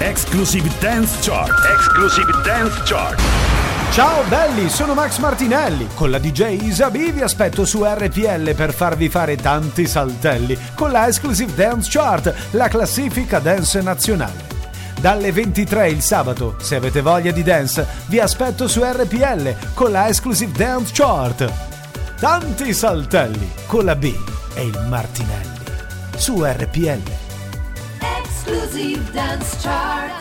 [0.00, 1.66] Exclusive Dance Chart.
[1.70, 3.20] Exclusive Dance Chart.
[3.92, 5.86] Ciao belli, sono Max Martinelli.
[5.94, 11.06] Con la DJ Isabi vi aspetto su RPL per farvi fare tanti saltelli con la
[11.08, 14.49] Exclusive Dance Chart, la classifica dance nazionale
[15.00, 16.56] dalle 23 il sabato.
[16.60, 21.52] Se avete voglia di dance, vi aspetto su RPL con la Exclusive Dance Chart.
[22.18, 24.14] Tanti saltelli con la B
[24.54, 25.58] e il Martinelli
[26.16, 27.02] su RPL.
[28.00, 30.20] Exclusive Dance Chart.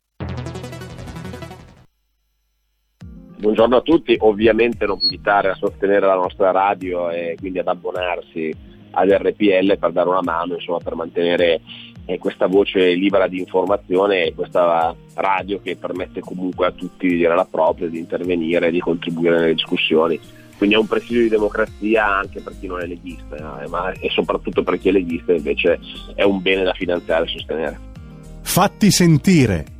[3.41, 8.53] Buongiorno a tutti, ovviamente non invitare a sostenere la nostra radio e quindi ad abbonarsi
[8.91, 11.59] ad RPL per dare una mano, insomma, per mantenere
[12.05, 17.15] eh, questa voce libera di informazione e questa radio che permette comunque a tutti di
[17.15, 20.19] dire la propria, di intervenire, di contribuire nelle discussioni.
[20.55, 24.09] Quindi è un presidio di democrazia anche per chi non è leghista, eh, ma, e
[24.11, 25.79] soprattutto per chi è leghista invece
[26.13, 27.79] è un bene da finanziare e sostenere.
[28.43, 29.79] Fatti sentire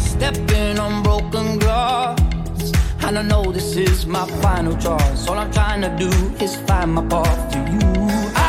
[0.21, 2.19] stepping on broken glass.
[3.05, 5.27] And I know this is my final choice.
[5.27, 6.11] All I'm trying to do
[6.45, 7.81] is find my path to you.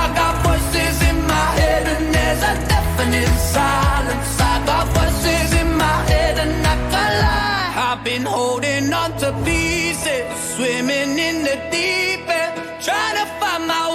[0.00, 4.30] I got voices in my head, and there's a deafening silence.
[4.52, 7.72] I got voices in my head, and I can't lie.
[7.88, 12.54] I've been holding on to pieces, swimming in the deep end,
[12.85, 13.91] trying to find my way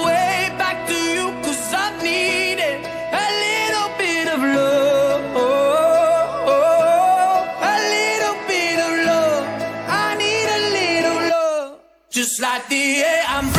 [12.48, 13.57] Like the air I'm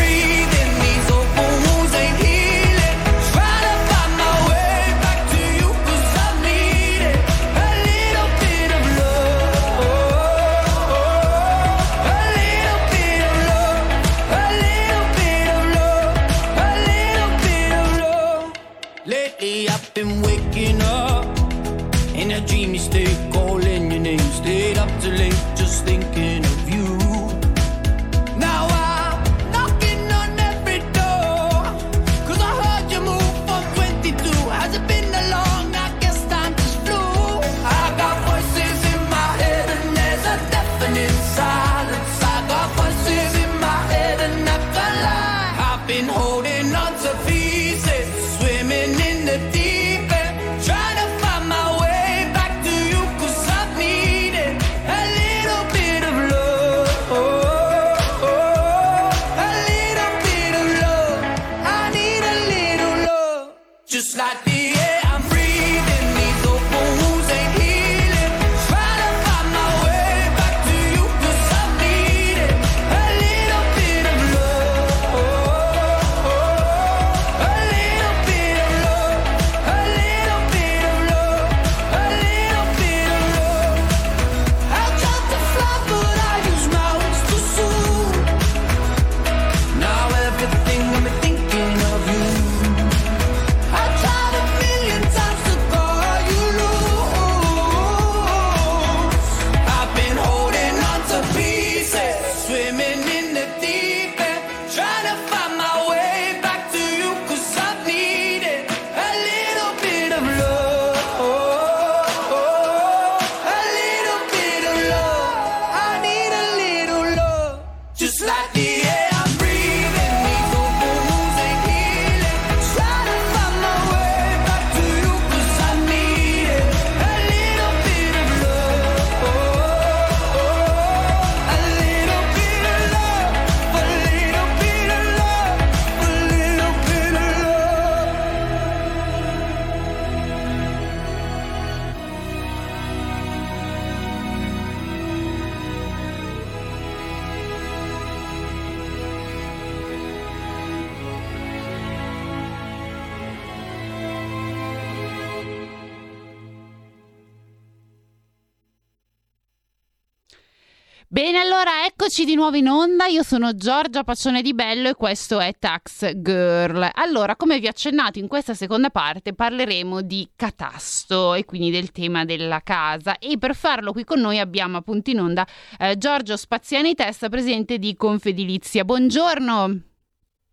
[162.50, 163.06] nuovo in onda.
[163.06, 166.90] Io sono Giorgia Paccione di Bello e questo è Tax Girl.
[166.94, 171.92] Allora, come vi ho accennato in questa seconda parte, parleremo di catasto e quindi del
[171.92, 173.20] tema della casa.
[173.20, 175.46] E per farlo qui con noi abbiamo appunto in onda
[175.78, 178.84] eh, Giorgio Spaziani Testa, presidente di Confedilizia.
[178.84, 179.82] Buongiorno.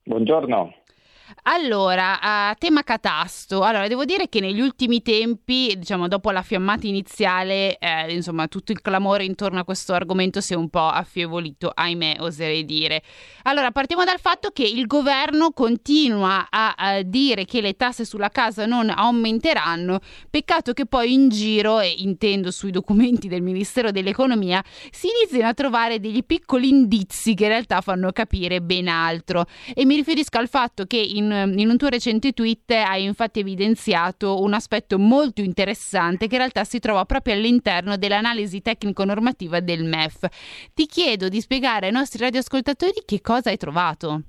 [0.04, 0.74] Buongiorno.
[1.42, 3.62] Allora, a tema catasto.
[3.62, 8.70] Allora, devo dire che negli ultimi tempi, diciamo, dopo la fiammata iniziale, eh, insomma, tutto
[8.70, 13.02] il clamore intorno a questo argomento si è un po' affievolito, ahimè, oserei dire.
[13.42, 18.28] Allora, partiamo dal fatto che il governo continua a, a dire che le tasse sulla
[18.28, 19.98] casa non aumenteranno,
[20.30, 25.54] peccato che poi in giro, e intendo sui documenti del Ministero dell'Economia, si iniziano a
[25.54, 29.46] trovare degli piccoli indizi che in realtà fanno capire ben altro.
[29.74, 34.40] E mi riferisco al fatto che in, in un tuo recente tweet hai infatti evidenziato
[34.40, 40.26] un aspetto molto interessante che in realtà si trova proprio all'interno dell'analisi tecnico-normativa del MEF.
[40.74, 44.22] Ti chiedo di spiegare ai nostri radioascoltatori che cosa hai trovato.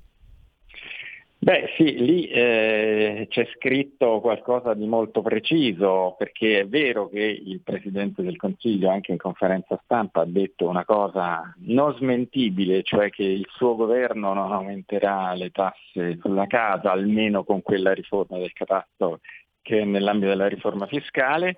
[1.40, 7.60] Beh sì, lì eh, c'è scritto qualcosa di molto preciso, perché è vero che il
[7.62, 13.22] Presidente del Consiglio anche in conferenza stampa ha detto una cosa non smentibile, cioè che
[13.22, 19.20] il suo governo non aumenterà le tasse sulla casa, almeno con quella riforma del catasto
[19.62, 21.54] che è nell'ambito della riforma fiscale,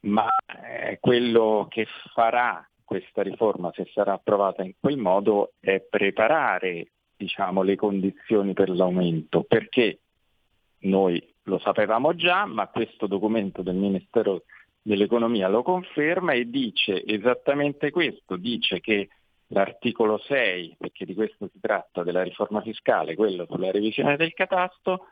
[0.00, 0.26] ma
[0.66, 6.88] eh, quello che farà questa riforma, se sarà approvata in quel modo, è preparare
[7.20, 9.98] diciamo, le condizioni per l'aumento, perché
[10.84, 14.44] noi lo sapevamo già, ma questo documento del Ministero
[14.80, 19.08] dell'Economia lo conferma e dice esattamente questo, dice che
[19.48, 25.08] l'articolo 6, perché di questo si tratta della riforma fiscale, quello sulla revisione del catasto,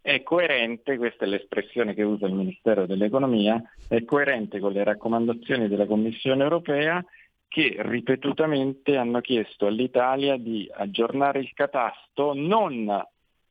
[0.00, 5.68] è coerente, questa è l'espressione che usa il Ministero dell'Economia, è coerente con le raccomandazioni
[5.68, 7.04] della Commissione europea
[7.52, 13.04] che ripetutamente hanno chiesto all'Italia di aggiornare il catasto non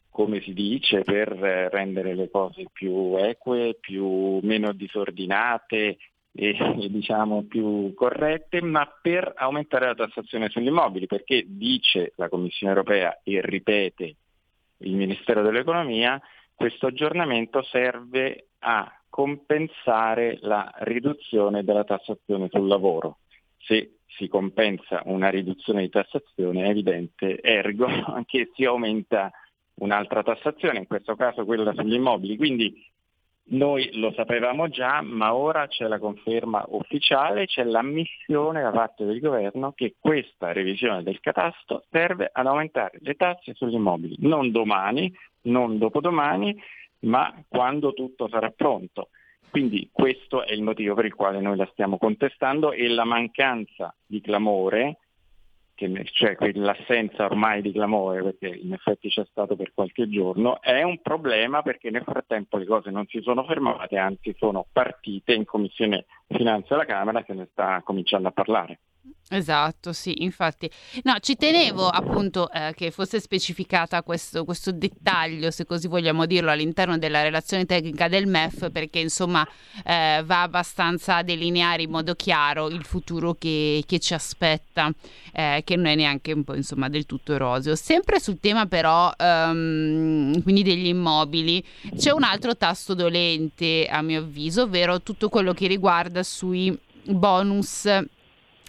[0.09, 5.97] come si dice, per rendere le cose più eque, più, meno disordinate
[6.33, 6.55] e
[6.89, 13.21] diciamo più corrette, ma per aumentare la tassazione sugli immobili, perché dice la Commissione europea
[13.23, 14.15] e ripete
[14.79, 16.21] il Ministero dell'Economia,
[16.55, 23.17] questo aggiornamento serve a compensare la riduzione della tassazione sul lavoro.
[23.63, 27.87] Se si compensa una riduzione di tassazione è evidente, ergo
[28.25, 29.31] che si aumenta
[29.75, 32.37] un'altra tassazione, in questo caso quella sugli immobili.
[32.37, 32.89] Quindi
[33.51, 39.19] noi lo sapevamo già, ma ora c'è la conferma ufficiale, c'è l'ammissione da parte del
[39.19, 45.13] governo che questa revisione del catasto serve ad aumentare le tasse sugli immobili, non domani,
[45.43, 46.55] non dopodomani,
[47.01, 49.09] ma quando tutto sarà pronto.
[49.51, 53.93] Quindi questo è il motivo per il quale noi la stiamo contestando e la mancanza
[54.05, 54.97] di clamore
[56.11, 61.01] cioè l'assenza ormai di clamore, perché in effetti c'è stato per qualche giorno, è un
[61.01, 66.05] problema perché nel frattempo le cose non si sono fermate, anzi sono partite in Commissione
[66.27, 68.79] Finanze alla Camera che ne sta cominciando a parlare.
[69.33, 70.69] Esatto, sì, infatti.
[71.03, 76.51] No, ci tenevo appunto eh, che fosse specificata questo, questo, dettaglio, se così vogliamo dirlo,
[76.51, 79.47] all'interno della relazione tecnica del MEF, perché insomma
[79.85, 84.91] eh, va abbastanza a delineare in modo chiaro il futuro che, che ci aspetta,
[85.31, 87.75] eh, che non è neanche un po' insomma del tutto roseo.
[87.75, 91.63] Sempre sul tema però, um, quindi degli immobili,
[91.95, 97.87] c'è un altro tasto dolente a mio avviso, ovvero tutto quello che riguarda sui bonus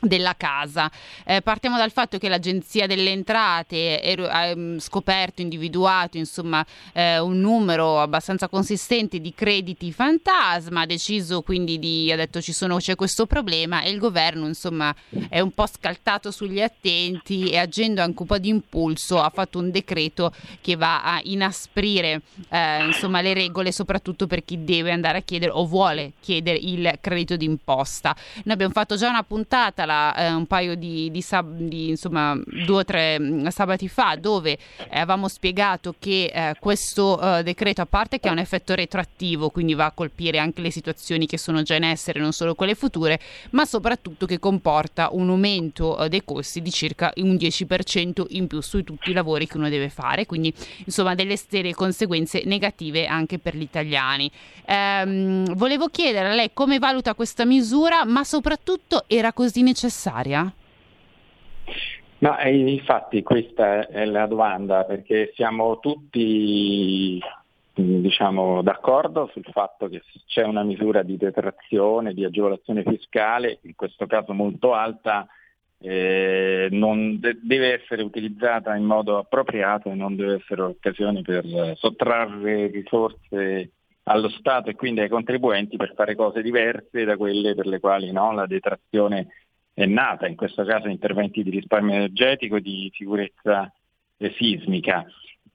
[0.02, 0.90] della casa.
[1.24, 7.38] Eh, partiamo dal fatto che l'Agenzia delle Entrate ha mm, scoperto, individuato insomma eh, un
[7.38, 12.96] numero abbastanza consistente di crediti fantasma, ha deciso quindi di, ha detto ci sono, c'è
[12.96, 14.94] questo problema e il governo insomma
[15.28, 19.58] è un po' scaltato sugli attenti e agendo anche un po' di impulso ha fatto
[19.58, 25.18] un decreto che va a inasprire eh, insomma le regole soprattutto per chi deve andare
[25.18, 28.16] a chiedere o vuole chiedere il credito d'imposta.
[28.44, 32.38] Noi abbiamo fatto già una puntata la, eh, un paio di, di, sab- di, insomma
[32.64, 37.82] due o tre mm, sabati fa dove eh, avevamo spiegato che eh, questo eh, decreto
[37.82, 41.38] a parte che ha un effetto retroattivo quindi va a colpire anche le situazioni che
[41.38, 43.20] sono già in essere non solo quelle future
[43.50, 48.60] ma soprattutto che comporta un aumento eh, dei costi di circa un 10% in più
[48.60, 50.26] su tutti i lavori che uno deve fare.
[50.26, 50.52] Quindi
[50.84, 54.30] insomma delle serie conseguenze negative anche per gli italiani.
[54.64, 60.52] Ehm, volevo chiedere a lei come valuta questa misura ma soprattutto era così necessaria necessaria?
[62.18, 67.20] No, infatti questa è la domanda, perché siamo tutti
[67.74, 74.06] diciamo, d'accordo sul fatto che c'è una misura di detrazione, di agevolazione fiscale, in questo
[74.06, 75.26] caso molto alta,
[75.80, 81.44] eh, non de- deve essere utilizzata in modo appropriato e non deve essere occasione per
[81.74, 83.72] sottrarre risorse
[84.04, 88.12] allo Stato e quindi ai contribuenti per fare cose diverse da quelle per le quali
[88.12, 89.26] no, la detrazione
[89.74, 93.72] è nata, in questo caso interventi di risparmio energetico di sicurezza
[94.36, 95.04] sismica.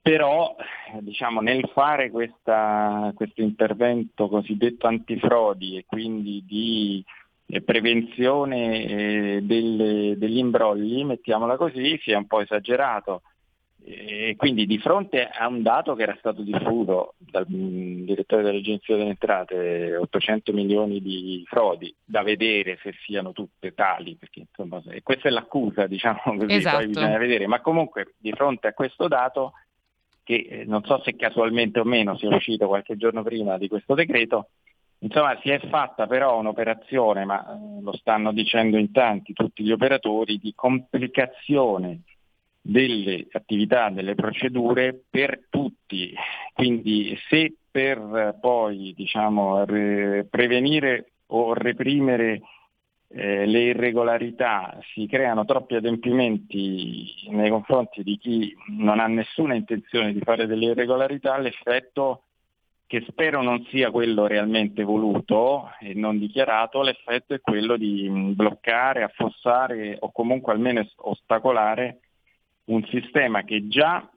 [0.00, 0.56] Però
[1.00, 7.04] diciamo, nel fare questa, questo intervento cosiddetto antifrodi e quindi di
[7.46, 13.22] eh, prevenzione eh, delle, degli imbrogli, mettiamola così, si è un po' esagerato.
[13.90, 18.96] E quindi di fronte a un dato che era stato diffuso dal mm, direttore dell'Agenzia
[18.96, 25.28] delle Entrate, 800 milioni di frodi, da vedere se siano tutte tali, perché insomma questa
[25.28, 26.76] è l'accusa, diciamo così, esatto.
[26.76, 29.52] poi bisogna vedere, ma comunque di fronte a questo dato,
[30.22, 33.94] che eh, non so se casualmente o meno sia uscito qualche giorno prima di questo
[33.94, 34.50] decreto,
[35.00, 39.70] Insomma, si è fatta però un'operazione, ma eh, lo stanno dicendo in tanti tutti gli
[39.70, 42.00] operatori, di complicazione
[42.68, 46.12] delle attività, delle procedure per tutti.
[46.52, 52.42] Quindi se per poi diciamo, re- prevenire o reprimere
[53.08, 60.12] eh, le irregolarità si creano troppi adempimenti nei confronti di chi non ha nessuna intenzione
[60.12, 62.24] di fare delle irregolarità, l'effetto
[62.86, 69.02] che spero non sia quello realmente voluto e non dichiarato, l'effetto è quello di bloccare,
[69.02, 72.00] affossare o comunque almeno ostacolare
[72.68, 74.08] un sistema che già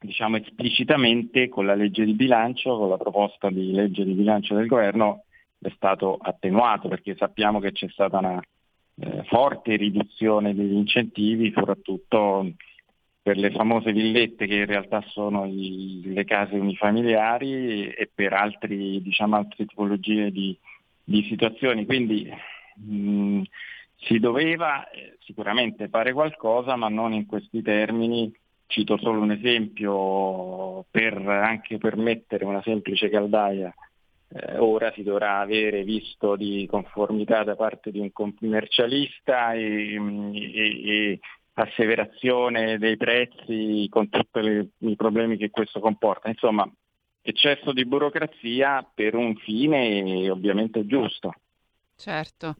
[0.00, 4.66] diciamo esplicitamente con la legge di bilancio, con la proposta di legge di bilancio del
[4.66, 5.24] governo
[5.58, 8.42] è stato attenuato perché sappiamo che c'è stata una
[8.94, 12.50] eh, forte riduzione degli incentivi, soprattutto
[13.22, 19.02] per le famose villette che in realtà sono i, le case unifamiliari e per altri,
[19.02, 20.56] diciamo, altre tipologie di,
[21.04, 21.84] di situazioni.
[21.84, 22.30] Quindi
[22.76, 23.42] mh,
[24.00, 28.32] si doveva eh, sicuramente fare qualcosa, ma non in questi termini.
[28.66, 33.74] Cito solo un esempio per anche per mettere una semplice caldaia.
[34.28, 40.88] Eh, ora si dovrà avere visto di conformità da parte di un commercialista e, e,
[40.88, 41.20] e
[41.54, 46.28] asseverazione dei prezzi con tutti i problemi che questo comporta.
[46.28, 46.70] Insomma,
[47.22, 51.34] eccesso di burocrazia per un fine ovviamente giusto.
[51.96, 52.54] Certo.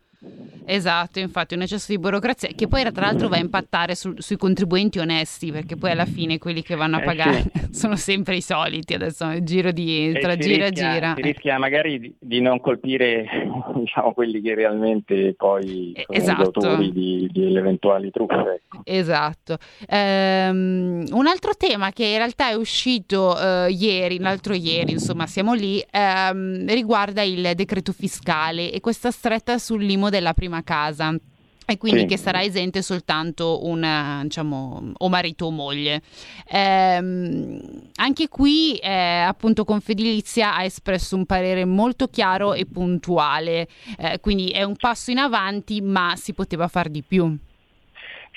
[0.67, 4.37] Esatto, infatti un eccesso di burocrazia che poi tra l'altro va a impattare su, sui
[4.37, 7.69] contribuenti onesti perché poi alla fine quelli che vanno a pagare eh sì.
[7.81, 11.15] sono sempre i soliti, adesso il giro di tra gira e gira.
[11.17, 13.27] Si rischia magari di, di non colpire
[13.75, 16.43] diciamo, quelli che realmente poi sono esatto.
[16.43, 18.61] autori di, di eventuali truffe.
[18.63, 18.83] Ecco.
[18.85, 19.57] Esatto.
[19.89, 25.55] Um, un altro tema che in realtà è uscito uh, ieri, l'altro ieri, insomma siamo
[25.55, 31.15] lì, um, riguarda il decreto fiscale e questa stretta sul limo della prima casa
[31.71, 32.07] e quindi sì.
[32.07, 36.03] che sarà esente soltanto un diciamo, o marito o moglie.
[36.49, 37.61] Ehm,
[37.95, 44.49] anche qui eh, appunto Confedilizia ha espresso un parere molto chiaro e puntuale, eh, quindi
[44.49, 47.39] è un passo in avanti ma si poteva far di più.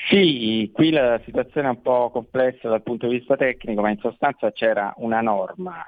[0.10, 4.00] Sì, qui la situazione è un po' complessa dal punto di vista tecnico, ma in
[4.00, 5.84] sostanza c'era una norma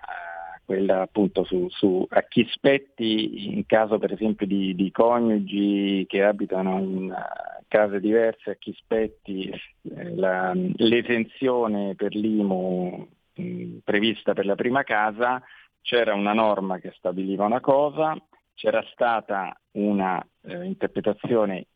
[0.66, 6.24] quella appunto su, su, a chi spetti in caso per esempio di, di coniugi che
[6.24, 14.34] abitano in uh, case diverse, a chi spetti eh, la, l'esenzione per l'IMU mh, prevista
[14.34, 15.42] per la prima casa,
[15.82, 18.18] c'era una norma che stabiliva una cosa,
[18.56, 21.68] c'era stata una eh, interpretazione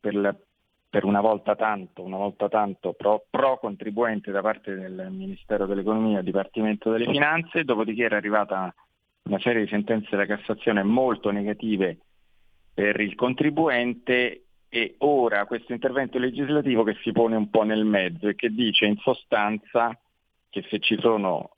[0.00, 0.34] per la
[0.94, 6.20] per una volta tanto, una volta tanto pro, pro, contribuente da parte del Ministero dell'Economia
[6.20, 8.72] e Dipartimento delle Finanze, dopodiché era arrivata
[9.24, 11.98] una serie di sentenze della Cassazione molto negative
[12.72, 18.28] per il contribuente e ora questo intervento legislativo che si pone un po' nel mezzo
[18.28, 19.98] e che dice in sostanza
[20.48, 21.54] che se ci sono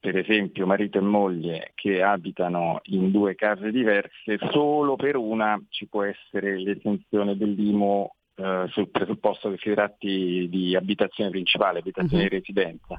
[0.00, 5.86] per esempio marito e moglie che abitano in due case diverse, solo per una ci
[5.86, 12.28] può essere l'esenzione dell'IMO eh, sul presupposto che si tratti di abitazione principale, abitazione uh-huh.
[12.28, 12.98] di residenza,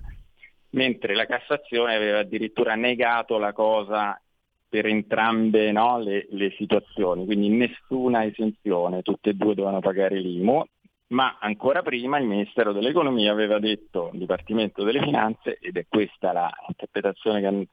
[0.71, 4.21] mentre la Cassazione aveva addirittura negato la cosa
[4.69, 10.63] per entrambe no, le, le, situazioni, quindi nessuna esenzione, tutte e due dovevano pagare l'IMU,
[11.07, 16.31] ma ancora prima il Ministero dell'Economia aveva detto, il Dipartimento delle Finanze, ed è questa
[16.67, 17.67] l'interpretazione che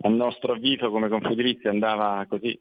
[0.00, 2.58] a nostro avviso come Confedilizia andava così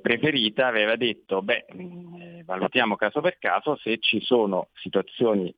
[0.00, 5.54] preferita aveva detto, beh, eh, valutiamo caso per caso se ci sono situazioni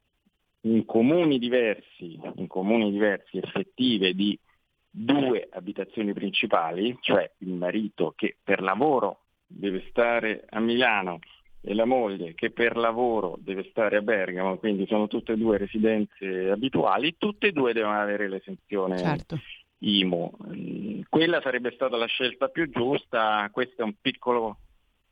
[0.64, 4.38] in comuni diversi, in comuni diversi effettive di
[4.88, 11.18] due abitazioni principali, cioè il marito che per lavoro deve stare a Milano
[11.64, 15.58] e la moglie che per lavoro deve stare a Bergamo, quindi sono tutte e due
[15.58, 19.38] residenze abituali, tutte e due devono avere l'esenzione certo.
[19.82, 20.30] IMU.
[21.08, 24.58] Quella sarebbe stata la scelta più giusta, questo è un piccolo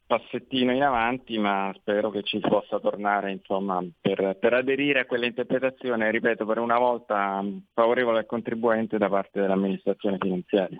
[0.06, 5.26] passettino in avanti, ma spero che ci possa tornare insomma, per, per aderire a quella
[5.26, 10.78] interpretazione, ripeto, per una volta favorevole al contribuente da parte dell'amministrazione finanziaria.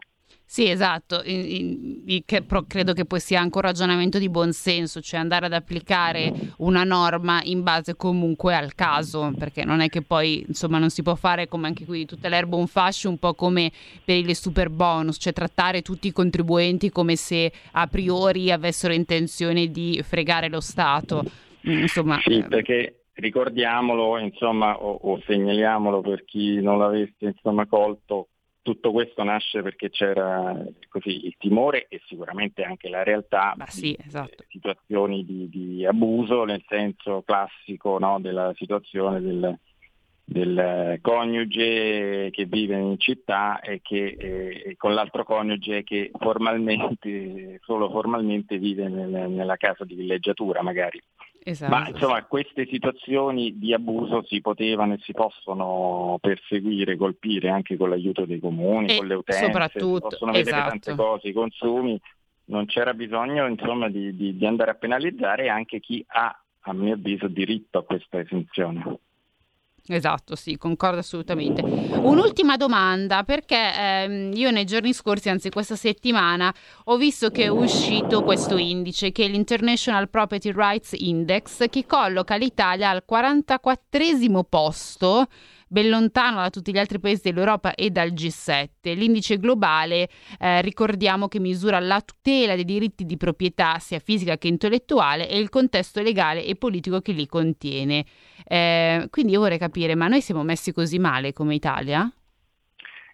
[0.52, 5.20] Sì, esatto, in, in, che, credo che poi sia anche un ragionamento di buonsenso, cioè
[5.20, 10.44] andare ad applicare una norma in base comunque al caso, perché non è che poi
[10.48, 13.70] insomma non si può fare come anche qui tutta l'erba un fascio, un po' come
[14.04, 19.70] per il super bonus, cioè trattare tutti i contribuenti come se a priori avessero intenzione
[19.70, 21.22] di fregare lo Stato.
[21.68, 27.66] Mm, insomma, sì, eh, perché ricordiamolo insomma, o, o segnaliamolo per chi non l'avesse insomma,
[27.66, 28.29] colto
[28.62, 30.54] tutto questo nasce perché c'era
[30.88, 34.34] così, il timore e sicuramente anche la realtà sì, esatto.
[34.38, 39.58] di situazioni di, di, abuso nel senso classico no, della situazione del,
[40.30, 47.90] del, coniuge che vive in città e che eh, con l'altro coniuge che formalmente, solo
[47.90, 51.02] formalmente vive nel, nella casa di villeggiatura magari.
[51.42, 51.74] Esatto.
[51.74, 57.88] Ma insomma queste situazioni di abuso si potevano e si possono perseguire, colpire anche con
[57.88, 60.68] l'aiuto dei comuni, e con le utenze, soprattutto, possono vedere esatto.
[60.68, 62.00] tante cose, i consumi,
[62.44, 66.94] non c'era bisogno insomma, di, di, di andare a penalizzare anche chi ha, a mio
[66.94, 68.98] avviso, diritto a questa esenzione.
[69.86, 71.62] Esatto, sì, concordo assolutamente.
[71.62, 76.54] Un'ultima domanda, perché ehm, io nei giorni scorsi, anzi questa settimana,
[76.84, 82.36] ho visto che è uscito questo indice, che è l'International Property Rights Index, che colloca
[82.36, 85.26] l'Italia al 44 posto
[85.70, 88.92] ben lontano da tutti gli altri paesi dell'Europa e dal G7.
[88.96, 90.08] L'indice globale,
[90.38, 95.38] eh, ricordiamo che misura la tutela dei diritti di proprietà sia fisica che intellettuale e
[95.38, 98.04] il contesto legale e politico che li contiene.
[98.44, 102.12] Eh, quindi io vorrei capire, ma noi siamo messi così male come Italia?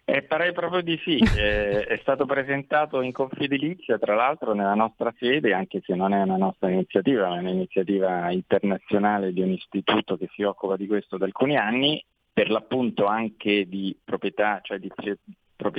[0.03, 5.13] Eh, parei proprio di sì, eh, è stato presentato in Confedilizia tra l'altro nella nostra
[5.19, 10.17] sede, anche se non è una nostra iniziativa, ma è un'iniziativa internazionale di un istituto
[10.17, 12.03] che si occupa di questo da alcuni anni
[12.37, 14.91] per l'appunto anche di proprietà, cioè di,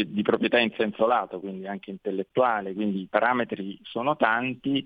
[0.08, 4.84] di proprietà in senso lato, quindi anche intellettuale, quindi i parametri sono tanti,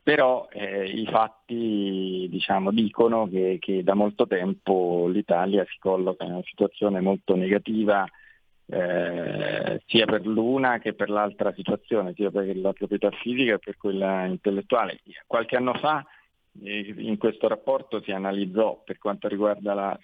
[0.00, 6.34] però eh, i fatti diciamo, dicono che, che, da molto tempo l'Italia si colloca in
[6.34, 8.06] una situazione molto negativa
[8.66, 13.76] eh, sia per l'una che per l'altra situazione, sia per la proprietà fisica che per
[13.76, 15.00] quella intellettuale.
[15.26, 16.06] Qualche anno fa
[16.62, 19.98] eh, in questo rapporto si analizzò per quanto riguarda la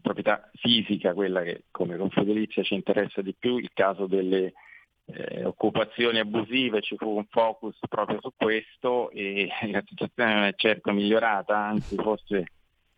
[0.00, 4.52] proprietà fisica, quella che come Confederizia ci interessa di più, il caso delle
[5.06, 10.54] eh, occupazioni abusive, ci fu un focus proprio su questo e la situazione non è
[10.56, 12.44] certo migliorata, anzi forse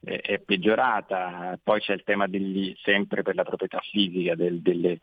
[0.02, 1.58] è, è peggiorata.
[1.62, 4.98] Poi c'è il tema degli, sempre per la proprietà fisica, del, delle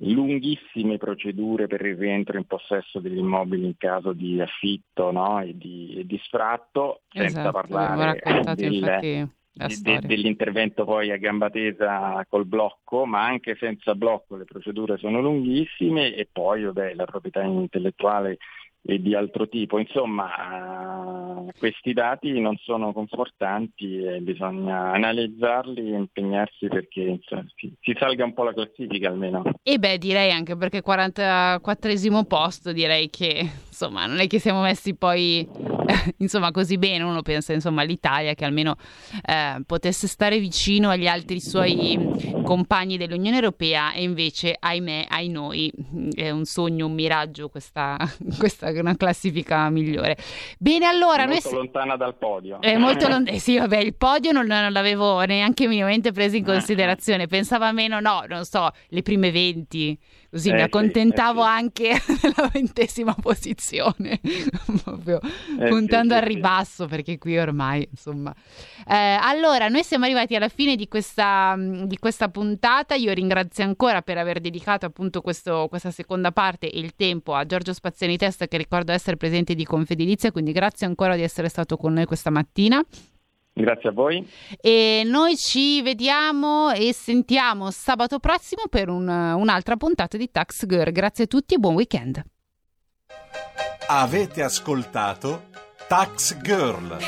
[0.00, 5.40] lunghissime procedure per il rientro in possesso degli immobili in caso di affitto no?
[5.40, 8.20] e, di, e, di, sfratto, senza esatto, parlare
[8.54, 9.36] del, infatti
[9.66, 15.20] de, dell'intervento poi a gamba tesa col blocco, ma anche senza blocco le procedure sono
[15.20, 18.38] lunghissime e poi vabbè, la proprietà intellettuale
[18.82, 19.78] e di altro tipo.
[19.78, 27.94] Insomma, questi dati non sono confortanti e bisogna analizzarli e impegnarsi perché insomma, si, si,
[27.98, 29.42] salga un po' la classifica almeno.
[29.62, 34.94] E beh, direi anche perché 44 posto, direi che insomma non è che siamo messi
[34.94, 35.48] poi
[36.18, 38.76] insomma così bene, uno pensa insomma all'Italia che almeno
[39.24, 45.72] eh, potesse stare vicino agli altri suoi compagni dell'Unione Europea e invece ahimè, ai noi,
[46.14, 47.96] è un sogno, un miraggio questa,
[48.38, 50.16] questa una classifica migliore.
[50.58, 51.24] Bene, allora...
[51.24, 51.58] È molto noi...
[51.58, 52.60] lontana dal podio.
[52.60, 56.44] È molto lontana, eh, sì, vabbè, il podio non, non, l'avevo neanche minimamente preso in
[56.44, 59.98] considerazione, pensavo meno, no, non so, le prime 20,
[60.30, 64.20] così eh, mi accontentavo sì, eh, anche della ventesima posizione,
[64.82, 65.20] proprio
[65.58, 68.34] eh, puntando sì, al ribasso, perché qui ormai, insomma...
[68.86, 74.02] Eh, allora, noi siamo arrivati alla fine di questa, di questa puntata, io ringrazio ancora
[74.02, 78.46] per aver dedicato appunto questo, questa seconda parte e il tempo a Giorgio Spaziani Testa
[78.46, 82.30] che ricordo essere presente di Confedilizia, quindi grazie ancora di essere stato con noi questa
[82.30, 82.84] mattina.
[83.62, 84.26] Grazie a voi.
[84.60, 90.92] E noi ci vediamo e sentiamo sabato prossimo per un, un'altra puntata di Tax Girl.
[90.92, 92.22] Grazie a tutti e buon weekend.
[93.88, 95.48] Avete ascoltato
[95.88, 96.98] Tax Girl.